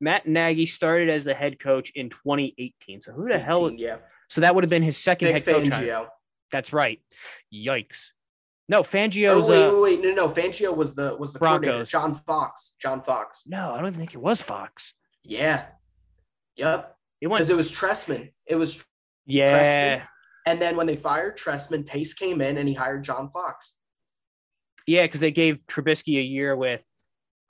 [0.00, 3.00] Matt Nagy started as the head coach in 2018.
[3.02, 3.70] So who the hell?
[3.72, 3.96] yeah.
[4.28, 5.68] So that would have been his second Vic head coach.
[5.68, 5.84] hire.
[5.86, 6.06] Fangio.
[6.52, 7.00] That's right.
[7.52, 8.10] Yikes.
[8.68, 8.82] No, Oh,
[9.48, 10.28] wait, uh, wait, wait, no, no.
[10.28, 11.38] Fangio was the was the.
[11.38, 11.88] Broncos.
[11.90, 12.74] John Fox.
[12.80, 13.42] John Fox.
[13.46, 14.92] no, I don't even think it was Fox.
[15.24, 15.64] Yeah.
[16.56, 16.94] Yep.
[17.20, 18.30] It Because it was Trestman.
[18.46, 18.84] It was
[19.26, 20.04] yeah,
[20.46, 23.74] and then when they fired Trestman, Pace came in and he hired John Fox.
[24.88, 26.82] Yeah, because they gave Trubisky a year with.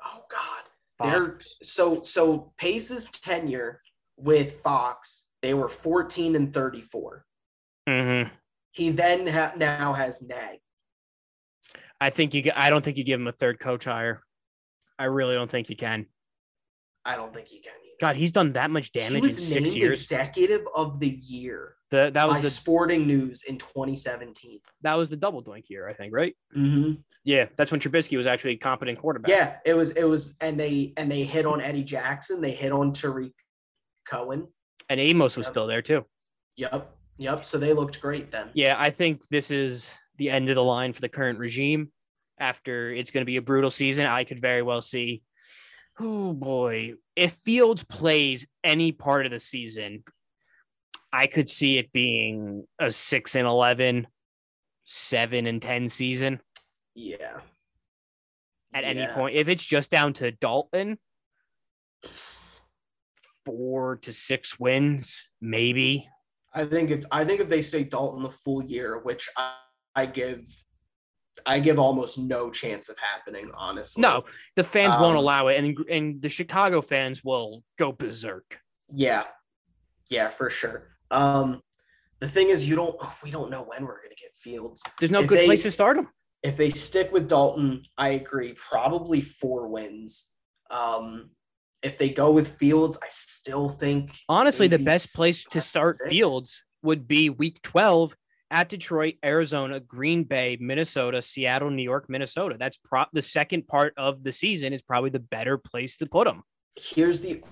[0.05, 0.65] Oh God.
[1.01, 3.81] They're so so Pace's tenure
[4.17, 7.25] with Fox, they were 14 and 34.
[7.89, 8.35] Mm-hmm.
[8.73, 10.59] He then ha- now has Nag.
[12.01, 12.51] I think you.
[12.55, 14.23] I don't think you give him a third coach hire.
[14.99, 16.07] I really don't think you can.
[17.05, 17.97] I don't think he can either.
[18.01, 20.03] God, he's done that much damage in six years.
[20.03, 24.61] executive of the year The, that by was the Sporting News in 2017.
[24.83, 26.37] that was the double doink year, I think, right?
[26.57, 27.01] Mm-hmm.
[27.25, 29.31] Yeah, that's when Trubisky was actually a competent quarterback.
[29.31, 32.73] Yeah, it was it was and they and they hit on Eddie Jackson, they hit
[32.73, 33.33] on Tarik
[34.07, 34.49] Cohen.
[34.89, 35.53] and Amos was Yep.
[35.53, 36.05] still there too.
[36.57, 36.91] Yep.
[37.19, 37.45] Yep.
[37.45, 38.51] So they looked great then.
[38.55, 41.91] Yeah, I think this is the end of the line for the current regime.
[42.41, 45.23] After it's going to be a brutal season, I could very well see.
[45.99, 50.05] Oh boy, if Fields plays any part of the season,
[51.13, 54.07] I could see it being a six and 11,
[54.85, 56.41] seven and ten season.
[56.95, 57.41] Yeah.
[58.75, 59.37] at any point.
[59.37, 60.99] If it's just down to Dalton,
[63.47, 66.09] four to six wins, maybe.
[66.53, 69.55] I think if I think if they stay Dalton the full year, which I,
[69.95, 70.47] I give
[71.47, 74.01] I give almost no chance of happening, honestly.
[74.01, 74.25] No,
[74.57, 78.61] the fans won't Um, allow it, and and the Chicago fans will go berserk.
[78.93, 79.25] Yeah.
[80.11, 80.89] Yeah, for sure.
[81.11, 81.61] Um
[82.21, 84.83] the thing is you don't we don't know when we're gonna get Fields.
[84.99, 86.09] There's no if good they- place to start them.
[86.43, 90.29] If they stick with Dalton, I agree, probably four wins.
[90.71, 91.31] Um
[91.83, 96.11] if they go with Fields, I still think Honestly, the best place to start six.
[96.11, 98.17] Fields would be Week 12
[98.51, 102.57] at Detroit, Arizona, Green Bay, Minnesota, Seattle, New York, Minnesota.
[102.59, 106.25] That's pro- the second part of the season is probably the better place to put
[106.27, 106.43] them.
[106.77, 107.45] here's the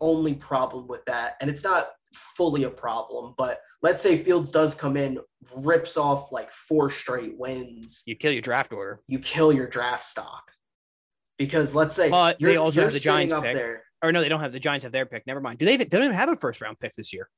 [0.00, 4.74] only problem with that, and it's not fully a problem, but let's say Fields does
[4.74, 5.18] come in,
[5.56, 9.00] rips off like four straight wins, You kill your draft order.
[9.08, 10.50] you kill your draft stock.
[11.38, 13.54] Because let's say they also have the Giants up pick.
[13.54, 13.82] there.
[14.02, 15.26] Or no, they don't have the Giants have their pick.
[15.26, 15.58] Never mind.
[15.58, 15.74] Do they?
[15.74, 17.28] Even, they don't even have a first round pick this year.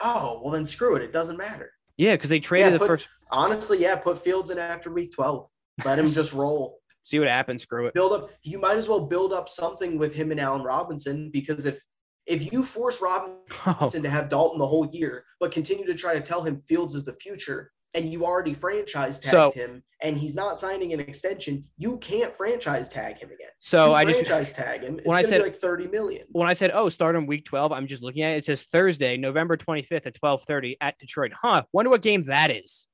[0.00, 1.02] Oh well, then screw it.
[1.02, 1.70] It doesn't matter.
[1.96, 3.08] Yeah, because they traded Yeah, the first.
[3.30, 5.48] Honestly, yeah, put Fields in after week twelve.
[5.84, 6.78] Let him just roll.
[7.02, 7.62] See what happens.
[7.62, 7.94] Screw it.
[7.94, 8.30] Build up.
[8.42, 11.80] You might as well build up something with him and Allen Robinson because if
[12.26, 13.88] if you force Robinson oh.
[13.88, 17.04] to have Dalton the whole year, but continue to try to tell him Fields is
[17.04, 21.64] the future, and you already franchise tagged So- him, and he's not signing an extension,
[21.78, 23.50] you can't franchise tag him again.
[23.60, 24.98] So You I just franchise tag him.
[24.98, 27.44] It's when I said- be like thirty million when I said, "Oh, start on week
[27.44, 28.38] 12," I'm just looking at it.
[28.38, 31.32] It says Thursday, November 25th at 12:30 at Detroit.
[31.34, 31.62] Huh?
[31.72, 32.86] Wonder what game that is.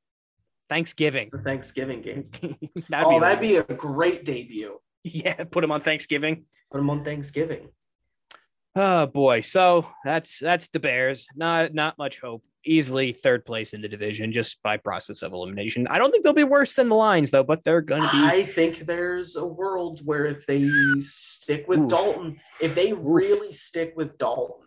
[0.68, 1.30] Thanksgiving.
[1.30, 2.30] Thanksgiving game.
[2.88, 4.78] that'd oh, be that'd be a great debut.
[5.04, 5.44] yeah.
[5.44, 6.44] Put him on Thanksgiving.
[6.70, 7.70] Put him on Thanksgiving.
[8.76, 9.40] Oh boy.
[9.40, 11.26] So that's that's the Bears.
[11.34, 12.42] Not not much hope.
[12.64, 15.86] Easily third place in the division just by process of elimination.
[15.88, 18.18] I don't think they'll be worse than the Lions though, but they're going to be.
[18.18, 21.90] I think there's a world where if they stick with Oof.
[21.90, 24.66] Dalton, if they really stick with Dalton,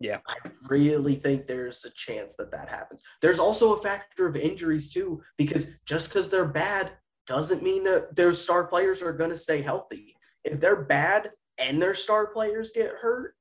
[0.00, 0.20] Yeah.
[0.26, 0.36] I
[0.68, 3.02] really think there's a chance that that happens.
[3.20, 6.92] There's also a factor of injuries too, because just because they're bad
[7.26, 10.16] doesn't mean that their star players are going to stay healthy.
[10.42, 13.34] If they're bad and their star players get hurt,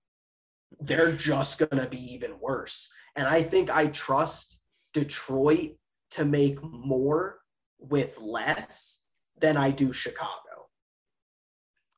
[0.80, 2.90] they're just going to be even worse.
[3.16, 4.60] And I think I trust
[4.94, 5.72] Detroit
[6.12, 7.40] to make more
[7.80, 9.02] with less
[9.40, 10.30] than I do Chicago.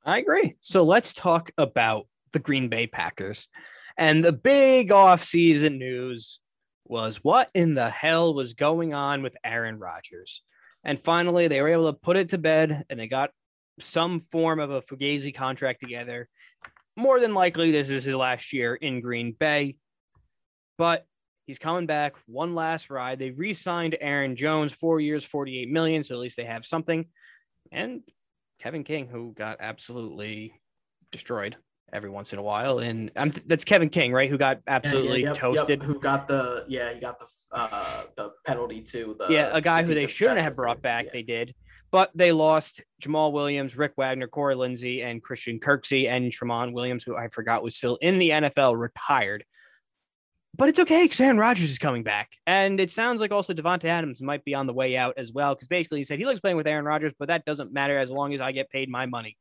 [0.06, 0.56] I agree.
[0.62, 3.47] So let's talk about the Green Bay Packers.
[3.97, 6.39] And the big offseason news
[6.86, 10.43] was what in the hell was going on with Aaron Rodgers?
[10.84, 13.32] And finally, they were able to put it to bed and they got
[13.79, 16.29] some form of a Fugazi contract together.
[16.97, 19.75] More than likely, this is his last year in Green Bay,
[20.77, 21.05] but
[21.45, 23.19] he's coming back one last ride.
[23.19, 26.03] They re signed Aaron Jones, four years, 48 million.
[26.03, 27.05] So at least they have something.
[27.71, 28.01] And
[28.59, 30.53] Kevin King, who got absolutely
[31.11, 31.57] destroyed
[31.91, 34.29] every once in a while, and I'm, that's Kevin King, right?
[34.29, 35.83] Who got absolutely Yeah, yep, yep, toasted.
[35.83, 36.93] who got the yeah?
[36.93, 39.15] He got the uh the penalty too.
[39.19, 41.05] The yeah, a guy who they shouldn't have brought back.
[41.05, 41.11] yeah.
[41.13, 41.53] They did,
[41.95, 47.05] but they lost Jamaal Williams, Rick Wagner, Corey Linsley, and Christian Kirksey, and Tramon Williams,
[47.05, 49.45] who I forgot was still in the NFL, retired.
[50.58, 53.86] But it's okay because Aaron Rodgers is coming back, and it sounds like also Davante
[53.86, 55.55] Adams might be on the way out as well.
[55.55, 58.12] Because basically, he said he likes playing with Aaron Rodgers, but that doesn't matter as
[58.12, 59.38] long as I get paid my money.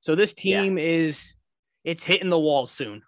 [0.00, 0.60] So this Yeah.
[0.60, 1.34] team is
[1.84, 3.02] it's hitting the wall soon.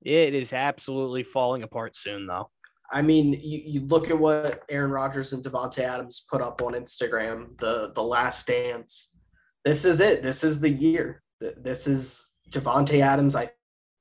[0.00, 2.50] It is absolutely falling apart soon, though.
[2.92, 6.74] I mean, you, you look at what Aaron Rodgers and Davante Adams put up on
[6.74, 9.16] Instagram, the the last dance.
[9.64, 10.22] This is it.
[10.22, 11.22] This is the year.
[11.40, 13.34] This is Davante Adams.
[13.34, 13.50] I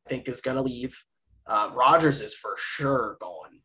[0.10, 0.97] think is going to leave.
[1.47, 3.62] Uh, Rodgers is for sure gone,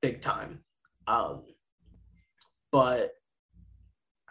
[0.00, 0.60] big time.
[1.06, 1.44] Um,
[2.72, 3.10] but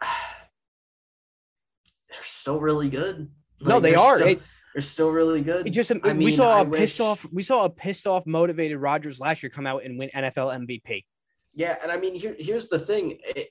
[2.08, 3.30] they're still really good.
[3.60, 4.16] No, Like, they they're.
[4.16, 4.42] Still, It-
[4.74, 5.66] they're still really good.
[5.66, 8.06] It just um, I we mean, saw I a pissed off we saw a pissed
[8.06, 11.04] off motivated Rodgers last year come out and win NFL MVP.
[11.52, 13.18] Yeah, and I mean, here, here's the thing.
[13.24, 13.48] It,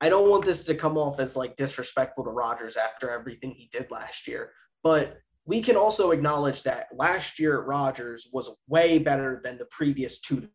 [0.00, 3.68] I don't want this to come off as like disrespectful to Rodgers after everything he
[3.72, 4.52] did last year,
[4.84, 10.20] but we can also acknowledge that last year Rodgers was way better than the previous
[10.20, 10.48] two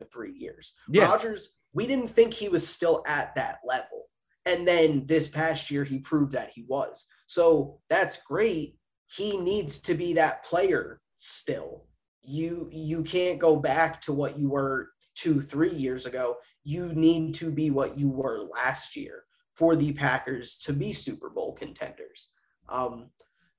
[0.00, 0.74] to three years.
[0.88, 1.06] Yeah.
[1.06, 4.04] Rodgers, we didn't think he was still at that level.
[4.46, 7.06] And then this past year, he proved that he was.
[7.26, 8.78] So that's great.
[9.08, 11.84] He needs to be that player still.
[12.22, 16.36] You you can't go back to what you were two, three years ago.
[16.64, 21.30] You need to be what you were last year for the Packers to be Super
[21.30, 22.30] Bowl contenders.
[22.68, 23.10] Um,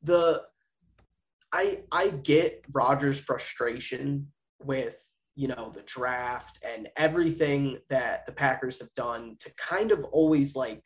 [0.03, 0.43] the
[1.53, 4.27] I I get Rodgers' frustration
[4.59, 10.03] with you know the draft and everything that the Packers have done to kind of
[10.05, 10.83] always like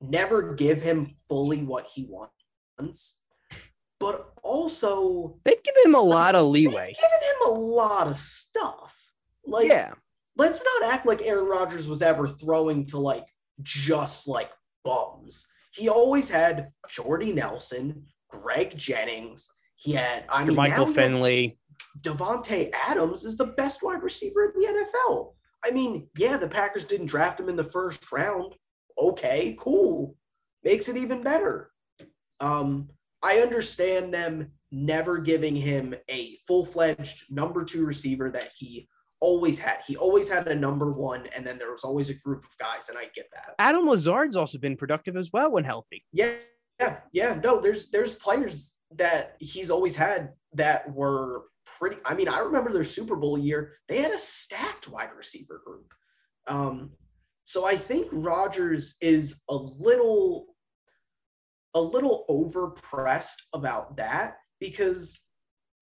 [0.00, 3.20] never give him fully what he wants,
[4.00, 6.94] but also They've given him a lot of they've leeway.
[6.94, 9.12] given him a lot of stuff.
[9.46, 9.92] Like yeah.
[10.36, 13.26] let's not act like Aaron Rodgers was ever throwing to like
[13.62, 14.50] just like
[14.84, 15.46] bums.
[15.72, 19.48] He always had Jordy Nelson, Greg Jennings.
[19.76, 21.58] He had I mean Michael now he has Finley.
[22.00, 24.66] Davante Adams is the best wide receiver in the
[25.06, 25.32] NFL.
[25.64, 28.54] I mean, yeah, the Packers didn't draft him in the first round.
[28.98, 30.16] Okay, cool.
[30.62, 31.70] Makes it even better.
[32.40, 32.90] Um,
[33.24, 38.88] I understand them never giving him a full-fledged number two receiver that he
[39.20, 39.78] always had.
[39.86, 42.90] He always had a number one, and then there was always a group of guys,
[42.90, 43.54] and I get that.
[43.58, 46.04] Adam Lazard's also been productive as well when healthy.
[46.12, 46.32] Yeah,
[46.78, 47.40] yeah, yeah.
[47.42, 51.96] No, there's there's players that he's always had that were pretty.
[52.04, 55.94] I mean, I remember their Super Bowl year; they had a stacked wide receiver group.
[56.46, 56.90] Um,
[57.44, 60.53] so I think Rodgers is a little
[61.74, 65.20] a little overpressed about that because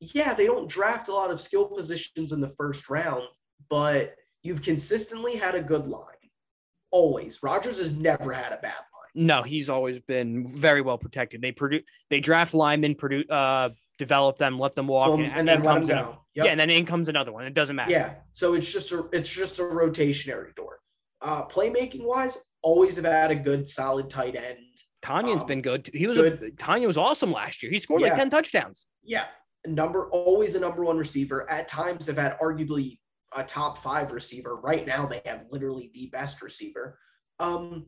[0.01, 3.23] yeah, they don't draft a lot of skill positions in the first round,
[3.71, 6.07] but you've consistently had a good line.
[6.91, 7.39] Always.
[7.43, 9.27] Rodgers has never had a bad line.
[9.27, 11.41] No, he's always been very well protected.
[11.41, 13.69] They produce, they draft linemen, produce, uh,
[13.99, 16.47] develop them, let them walk, and, and then comes another- Yep.
[16.47, 17.45] Yeah, and then in comes another one.
[17.45, 17.91] It doesn't matter.
[17.91, 18.15] Yeah.
[18.33, 20.79] So it's just a it's just a rotationary door.
[21.21, 24.57] Uh playmaking wise, always have had a good solid tight end.
[25.03, 25.91] Tonyan's Um, been good.
[25.93, 26.43] He was good.
[26.43, 27.71] a, Tonyan was awesome last year.
[27.73, 28.87] He scored like ten touchdowns.
[29.03, 29.27] Yeah.
[29.67, 31.49] Number always a number one receiver.
[31.51, 32.99] At times have had arguably
[33.37, 34.57] a top five receiver.
[34.57, 36.99] Right now they have literally the best receiver.
[37.41, 37.87] Um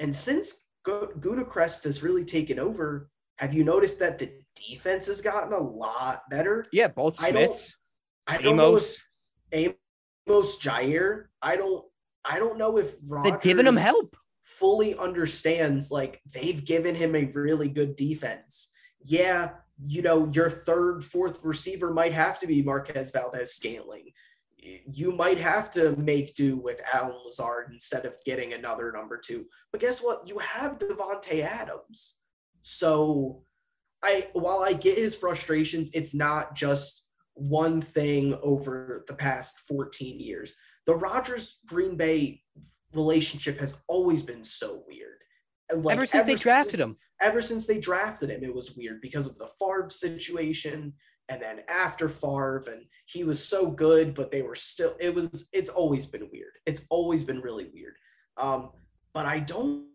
[0.00, 5.20] and since Gu- Gutekunst has really taken over, have you noticed that the defense has
[5.20, 6.64] gotten a lot better?
[6.72, 7.76] Yeah, both I don't- Smiths,
[8.26, 8.98] I don't know Amos.
[9.52, 9.74] if
[10.28, 11.26] Amos Jaire.
[11.42, 11.84] I don't.
[12.24, 14.16] I don't know if They're giving him help.
[14.58, 15.90] Fully understands.
[15.90, 18.68] Like they've given him a really good defense.
[19.02, 19.50] Yeah,
[19.82, 24.10] you know your third, fourth receiver might have to be Marquez Valdes-Scantling.
[24.92, 29.44] You might have to make do with Allen Lazard instead of getting another number two.
[29.70, 30.26] But guess what?
[30.26, 32.16] You have Davante Adams.
[32.62, 33.44] So
[34.02, 37.04] I while I get his frustrations, it's not just
[37.34, 40.54] one thing over the past 14 years.
[40.86, 42.42] The Rodgers Green Bay
[42.96, 45.18] relationship has always been so weird.
[45.72, 46.96] Like, ever since they drafted him.
[47.20, 50.92] Ever since they drafted him, it was weird because of the Favre situation.
[51.28, 55.48] And then after Favre, and he was so good, but they were still, it was,
[55.52, 56.52] it's always been weird.
[56.66, 57.94] It's always been really weird.
[58.36, 58.70] Um,
[59.12, 59.86] but I don't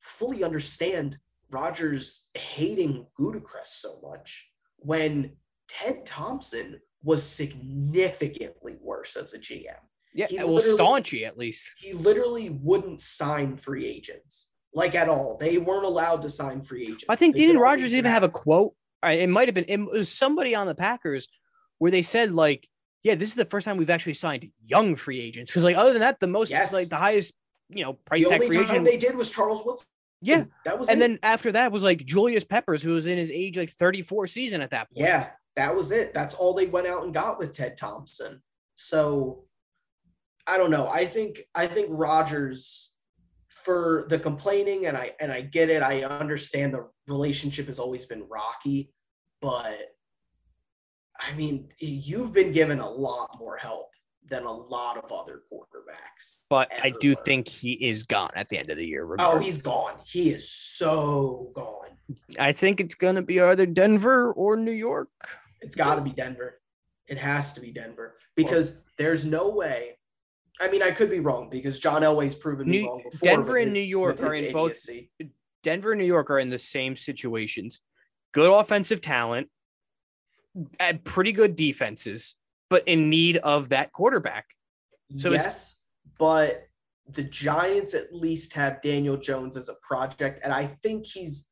[0.00, 1.18] fully understand
[1.50, 4.48] Rodgers hating Gutekunst so much
[4.78, 5.36] when
[5.68, 9.76] Ted Thompson was significantly worse as a GM.
[10.14, 11.74] Yeah, He well, staunchy at least.
[11.78, 15.36] He literally wouldn't sign free agents like at all.
[15.38, 17.04] They weren't allowed to sign free agents.
[17.08, 18.74] I think didn't Rodgers even have a quote?
[19.04, 21.28] It might have been it was somebody on the Packers
[21.78, 22.68] where they said like,
[23.02, 25.92] "Yeah, this is the first time we've actually signed young free agents." Because like other
[25.92, 26.72] than that, the most Yes.
[26.72, 27.32] like the highest
[27.68, 28.84] you know price The tag only free time agent.
[28.84, 29.86] they did was Charles Woodson.
[30.22, 31.00] yeah, that was and it.
[31.00, 34.26] then after that was like Julius Peppers, who was in his age like thirty four
[34.26, 35.06] season at that point.
[35.06, 36.12] Yeah, that was it.
[36.12, 38.42] That's all they went out and got with Ted Thompson.
[38.74, 39.44] So
[40.50, 40.88] I don't know.
[40.88, 42.92] I think I think Rodgers
[43.48, 45.80] for the complaining and I and I get it.
[45.82, 48.92] I understand the relationship has always been rocky,
[49.40, 49.78] but
[51.20, 53.90] I mean, you've been given a lot more help
[54.28, 56.38] than a lot of other quarterbacks.
[56.48, 59.06] but I do think he is gone at the end of the year.
[59.18, 59.94] Oh, he's gone.
[60.04, 61.96] He is so gone.
[62.38, 65.10] I think it's gonna be either Denver or New York.
[65.60, 66.60] It's got to be Denver.
[67.06, 69.98] It has to be Denver because there's no way.
[70.60, 73.26] I mean, I could be wrong because John Elway's proven me wrong before.
[73.26, 74.86] Denver and New York are in both-
[75.62, 77.80] Denver and New York are in the same situations.
[78.32, 79.48] Good offensive talent,
[80.78, 82.36] and pretty good defenses,
[82.68, 84.46] but in need of that quarterback.
[85.16, 85.78] So yes,
[86.18, 86.66] but
[87.08, 91.48] the Giants at least have Daniel Jones as a project, and I think he's.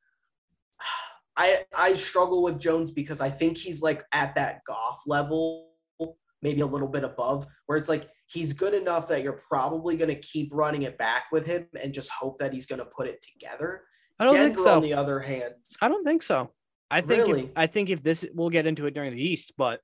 [1.37, 5.71] I I struggle with Jones because I think he's like at that Goff level,
[6.43, 10.15] maybe a little bit above, where it's like he's good enough that you're probably going
[10.15, 13.09] to keep running it back with him and just hope that he's going to put
[13.09, 13.83] it together.
[14.19, 14.77] I don't Denver, think so.
[14.77, 16.53] on the other hand, I don't think so.
[16.91, 19.81] I think if, I think if this we'll get into it during the East, but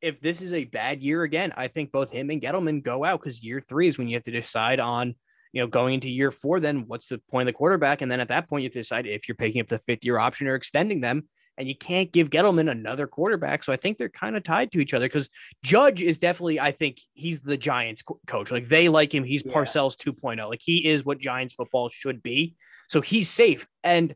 [0.00, 3.20] if this is a bad year again, I think both him and Gettleman go out
[3.20, 5.14] because year three is when you have to decide on,
[5.52, 8.02] you know, going into year four, then what's the point of the quarterback?
[8.02, 10.04] And then at that point, you have to decide if you're picking up the fifth
[10.04, 11.28] year option or extending them.
[11.58, 13.64] And you can't give Gettleman another quarterback.
[13.64, 15.30] So I think they're kind of tied to each other because
[15.62, 18.50] Judge is definitely, I think he's the Giants co- coach.
[18.50, 19.24] Like they like him.
[19.24, 19.52] He's Yeah.
[19.52, 20.48] Parcells 2.0.
[20.48, 22.56] Like he is what Giants football should be.
[22.88, 23.66] So he's safe.
[23.82, 24.14] And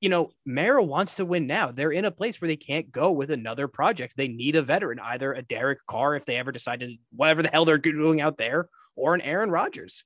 [0.00, 1.70] you know, Mara wants to win now.
[1.70, 4.14] They're in a place where they can't go with another project.
[4.16, 7.64] They need a veteran, either a Derek Carr if they ever decided whatever the hell
[7.64, 10.02] they're doing out there, or an Aaron Rodgers.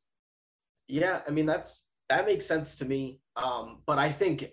[0.87, 3.21] yeah, I mean that's that makes sense to me.
[3.37, 4.51] Um, but I think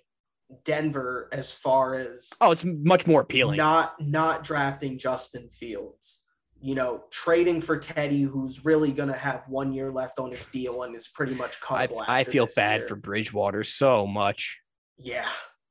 [0.64, 3.58] Denver, as far as Oh, it's much more appealing.
[3.58, 6.24] not not drafting Justin Fields,
[6.62, 10.45] you know, trading for Teddy, who's really going to have one year left on his
[10.47, 11.88] deal and is pretty much I.
[12.08, 12.88] I feel bad year.
[12.89, 14.60] for Bridgewater so much.
[14.97, 15.30] yeah,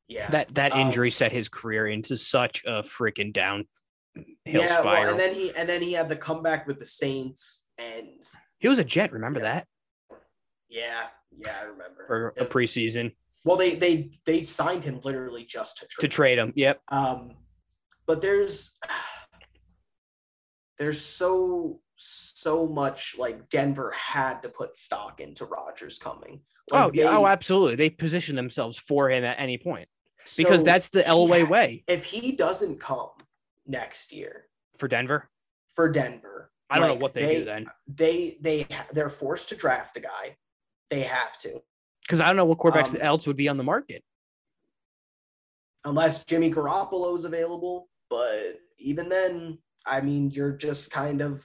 [0.08, 3.64] yeah, That that Um, injury set his career into such a freaking downhill
[4.44, 4.66] yeah.
[4.66, 4.84] spiral.
[4.84, 8.08] Well, and then he and then he had the comeback with the Saints, and
[8.58, 9.12] he was a Jet.
[9.12, 9.54] Remember Yeah.
[9.54, 9.66] that
[10.68, 11.06] yeah,
[11.36, 13.14] yeah, I remember for a preseason
[13.44, 16.38] Well, they they they signed him literally just to trade to trade.
[16.38, 16.52] him.
[16.54, 16.80] Yep.
[16.88, 17.32] Um,
[18.06, 18.72] but there's
[20.78, 26.40] there's so so much like Denver had to put stock into Rodgers coming.
[26.70, 27.04] Like, oh, yeah.
[27.10, 27.76] they- Oh, absolutely.
[27.76, 29.88] They position themselves for him at any point
[30.36, 33.10] because so that's the Elway way If he doesn't come
[33.66, 34.46] next year
[34.78, 35.28] for Denver.
[35.74, 37.66] for Denver, I don't like, know what they, do then.
[37.86, 40.36] They they they're forced to draft a guy.
[40.90, 41.60] They have to.
[42.02, 44.02] Because I don't know what quarterbacks Um, else would be on the market.
[45.84, 47.88] unless Jimmy Garoppolo is available.
[48.08, 51.44] But even then, I mean, you're just kind of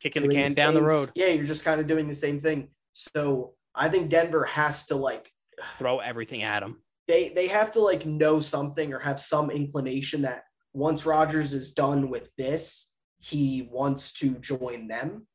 [0.00, 2.68] Kicking the can down the road, Yeah, you're just kind of doing the same thing.
[2.92, 5.30] So I think Denver has to like
[5.78, 6.82] throw everything at him.
[7.08, 11.72] they they have to like know something or have some inclination that once Rodgers is
[11.72, 15.26] done with this, he wants to join them.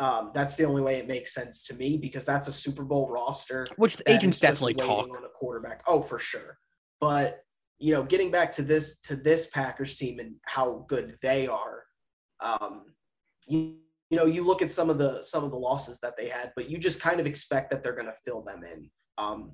[0.00, 3.10] Um, that's the only way it makes sense to me because that's a Super Bowl
[3.10, 3.66] roster.
[3.76, 5.10] Which the agents definitely talk.
[5.14, 5.82] on a quarterback.
[5.86, 6.56] Oh, for sure.
[7.00, 7.40] But
[7.78, 11.84] you know, getting back to this to this Packers team and how good they are,
[12.40, 12.84] um,
[13.46, 13.76] you,
[14.08, 16.52] you know, you look at some of the some of the losses that they had,
[16.56, 18.90] but you just kind of expect that they're going to fill them in.
[19.18, 19.52] Um,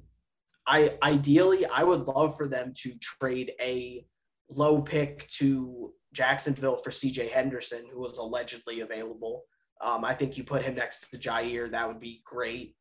[0.68, 4.06] I ideally, I would love for them to trade a
[4.48, 7.28] low pick to Jacksonville for C.J.
[7.28, 9.42] Henderson, who was allegedly available.
[9.80, 12.74] Um, I think you put him next to Jaire, that would be great.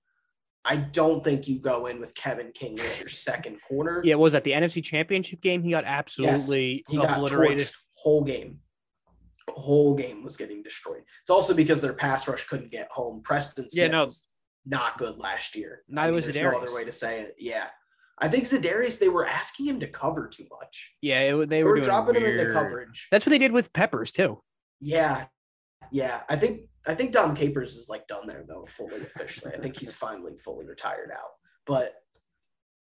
[0.64, 4.02] I don't think you go in with Kevin King as your second corner.
[4.04, 5.62] Yeah, was that the NFC Championship game?
[5.62, 7.68] He got absolutely he got obliterated.
[7.68, 8.60] torched whole game.
[9.50, 11.04] Whole game was getting destroyed.
[11.22, 13.22] It's also because their pass rush couldn't get home.
[13.22, 14.06] Preston Smith Yeah, no.
[14.06, 14.28] was
[14.66, 15.84] not good last year.
[15.88, 17.36] Neither was there's no other way to say it.
[17.38, 17.68] Yeah,
[18.18, 18.98] I think Zadarius.
[18.98, 20.94] They were asking him to cover too much.
[21.02, 22.40] Yeah, it, they They were were dropping him weird.
[22.40, 23.08] into coverage.
[23.12, 24.42] That's what they did with Peppers too.
[24.82, 25.26] Yeah,
[25.92, 26.22] yeah.
[26.30, 29.54] I think I think Dom Capers is like done there though, fully officially.
[29.54, 31.32] I think he's finally fully retired out.
[31.66, 31.96] But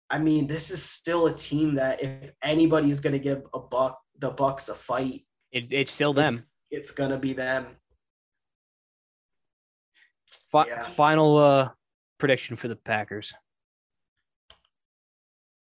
[0.09, 3.99] I mean, this is still a team that if anybody's going to give a buck
[4.19, 6.35] the Bucks a fight, It, it's still them.
[6.35, 7.67] It's, it's going to be them.
[10.51, 10.83] Fi- yeah.
[10.83, 11.69] Final uh,
[12.17, 13.33] prediction for the Packers.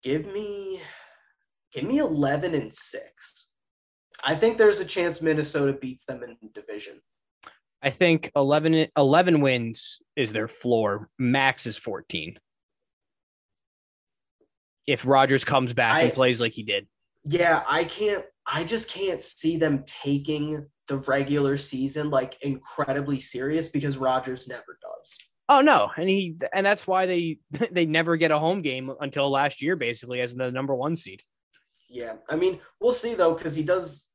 [0.02, 0.80] Give me,
[1.74, 3.50] give me eleven and six.
[4.24, 7.00] I think there's a chance Minnesota beats them in the division.
[7.82, 11.08] I think 11, 11 wins is their floor.
[11.18, 12.38] Max is 14.
[14.86, 16.86] If Rodgers comes back and plays like he did.
[17.24, 18.24] Yeah, I can't.
[18.46, 24.78] I just can't see them taking the regular season like incredibly serious because Rodgers never
[24.82, 25.16] does.
[25.48, 27.38] Oh no, and he and that's why they
[27.70, 31.22] they never get a home game until last year, basically as the number one seed.
[31.88, 34.09] Yeah, I mean, we'll see though because he does.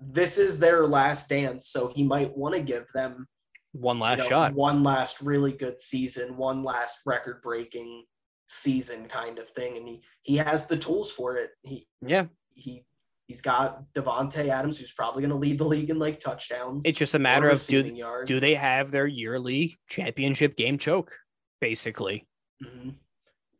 [0.00, 3.26] This is their last dance, so he might want to give them
[3.72, 4.54] One you last know, shot.
[4.54, 8.04] one last really good season, one last record-breaking
[8.46, 11.50] season kind of thing, and he he has the tools for it.
[11.62, 12.84] He Yeah, he
[13.26, 16.84] he's got Davante Adams, who's probably going to lead the league in like touchdowns.
[16.86, 18.26] it's just a matter of do yards.
[18.28, 21.14] do they have their yearly championship game choke,
[21.60, 22.26] basically.
[22.64, 22.94] Mhm.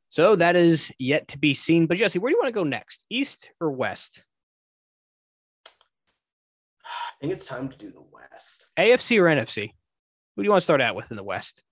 [0.09, 1.87] So that is yet to be seen.
[1.87, 3.05] But Jesse, where do you want to go next?
[3.11, 4.25] East or West?
[7.21, 8.69] I think it's time to do the West.
[8.79, 9.73] AFC or NFC?
[10.37, 11.65] Who do you want to start out with in the West?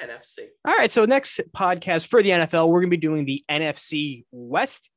[0.00, 0.46] NFC.
[0.64, 0.90] All right.
[0.90, 4.90] So next podcast for the NFL, we're going to be doing the NFC West.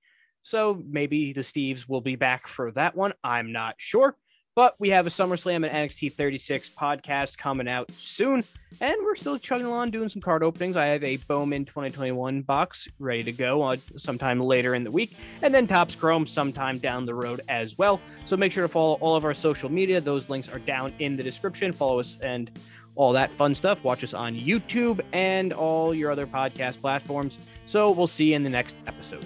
[0.44, 3.14] So maybe the Steves will be back for that one.
[3.22, 4.16] I'm not sure.
[4.56, 8.44] But we have a SummerSlam and NXT 36 podcast coming out soon.
[8.82, 10.76] And we're still chugging along doing some card openings.
[10.78, 15.16] I have a Bowman 2021 box ready to go uh, sometime later in the week.
[15.42, 18.00] And then Topps Chrome sometime down the road as well.
[18.26, 20.02] So make sure to follow all of our social media.
[20.02, 21.72] Those links are down in the description.
[21.72, 22.52] Follow us and
[22.96, 23.84] all that fun stuff.
[23.84, 27.40] Watch us on YouTube and all your other podcast platforms.
[27.66, 29.26] So we'll see you in the next episode.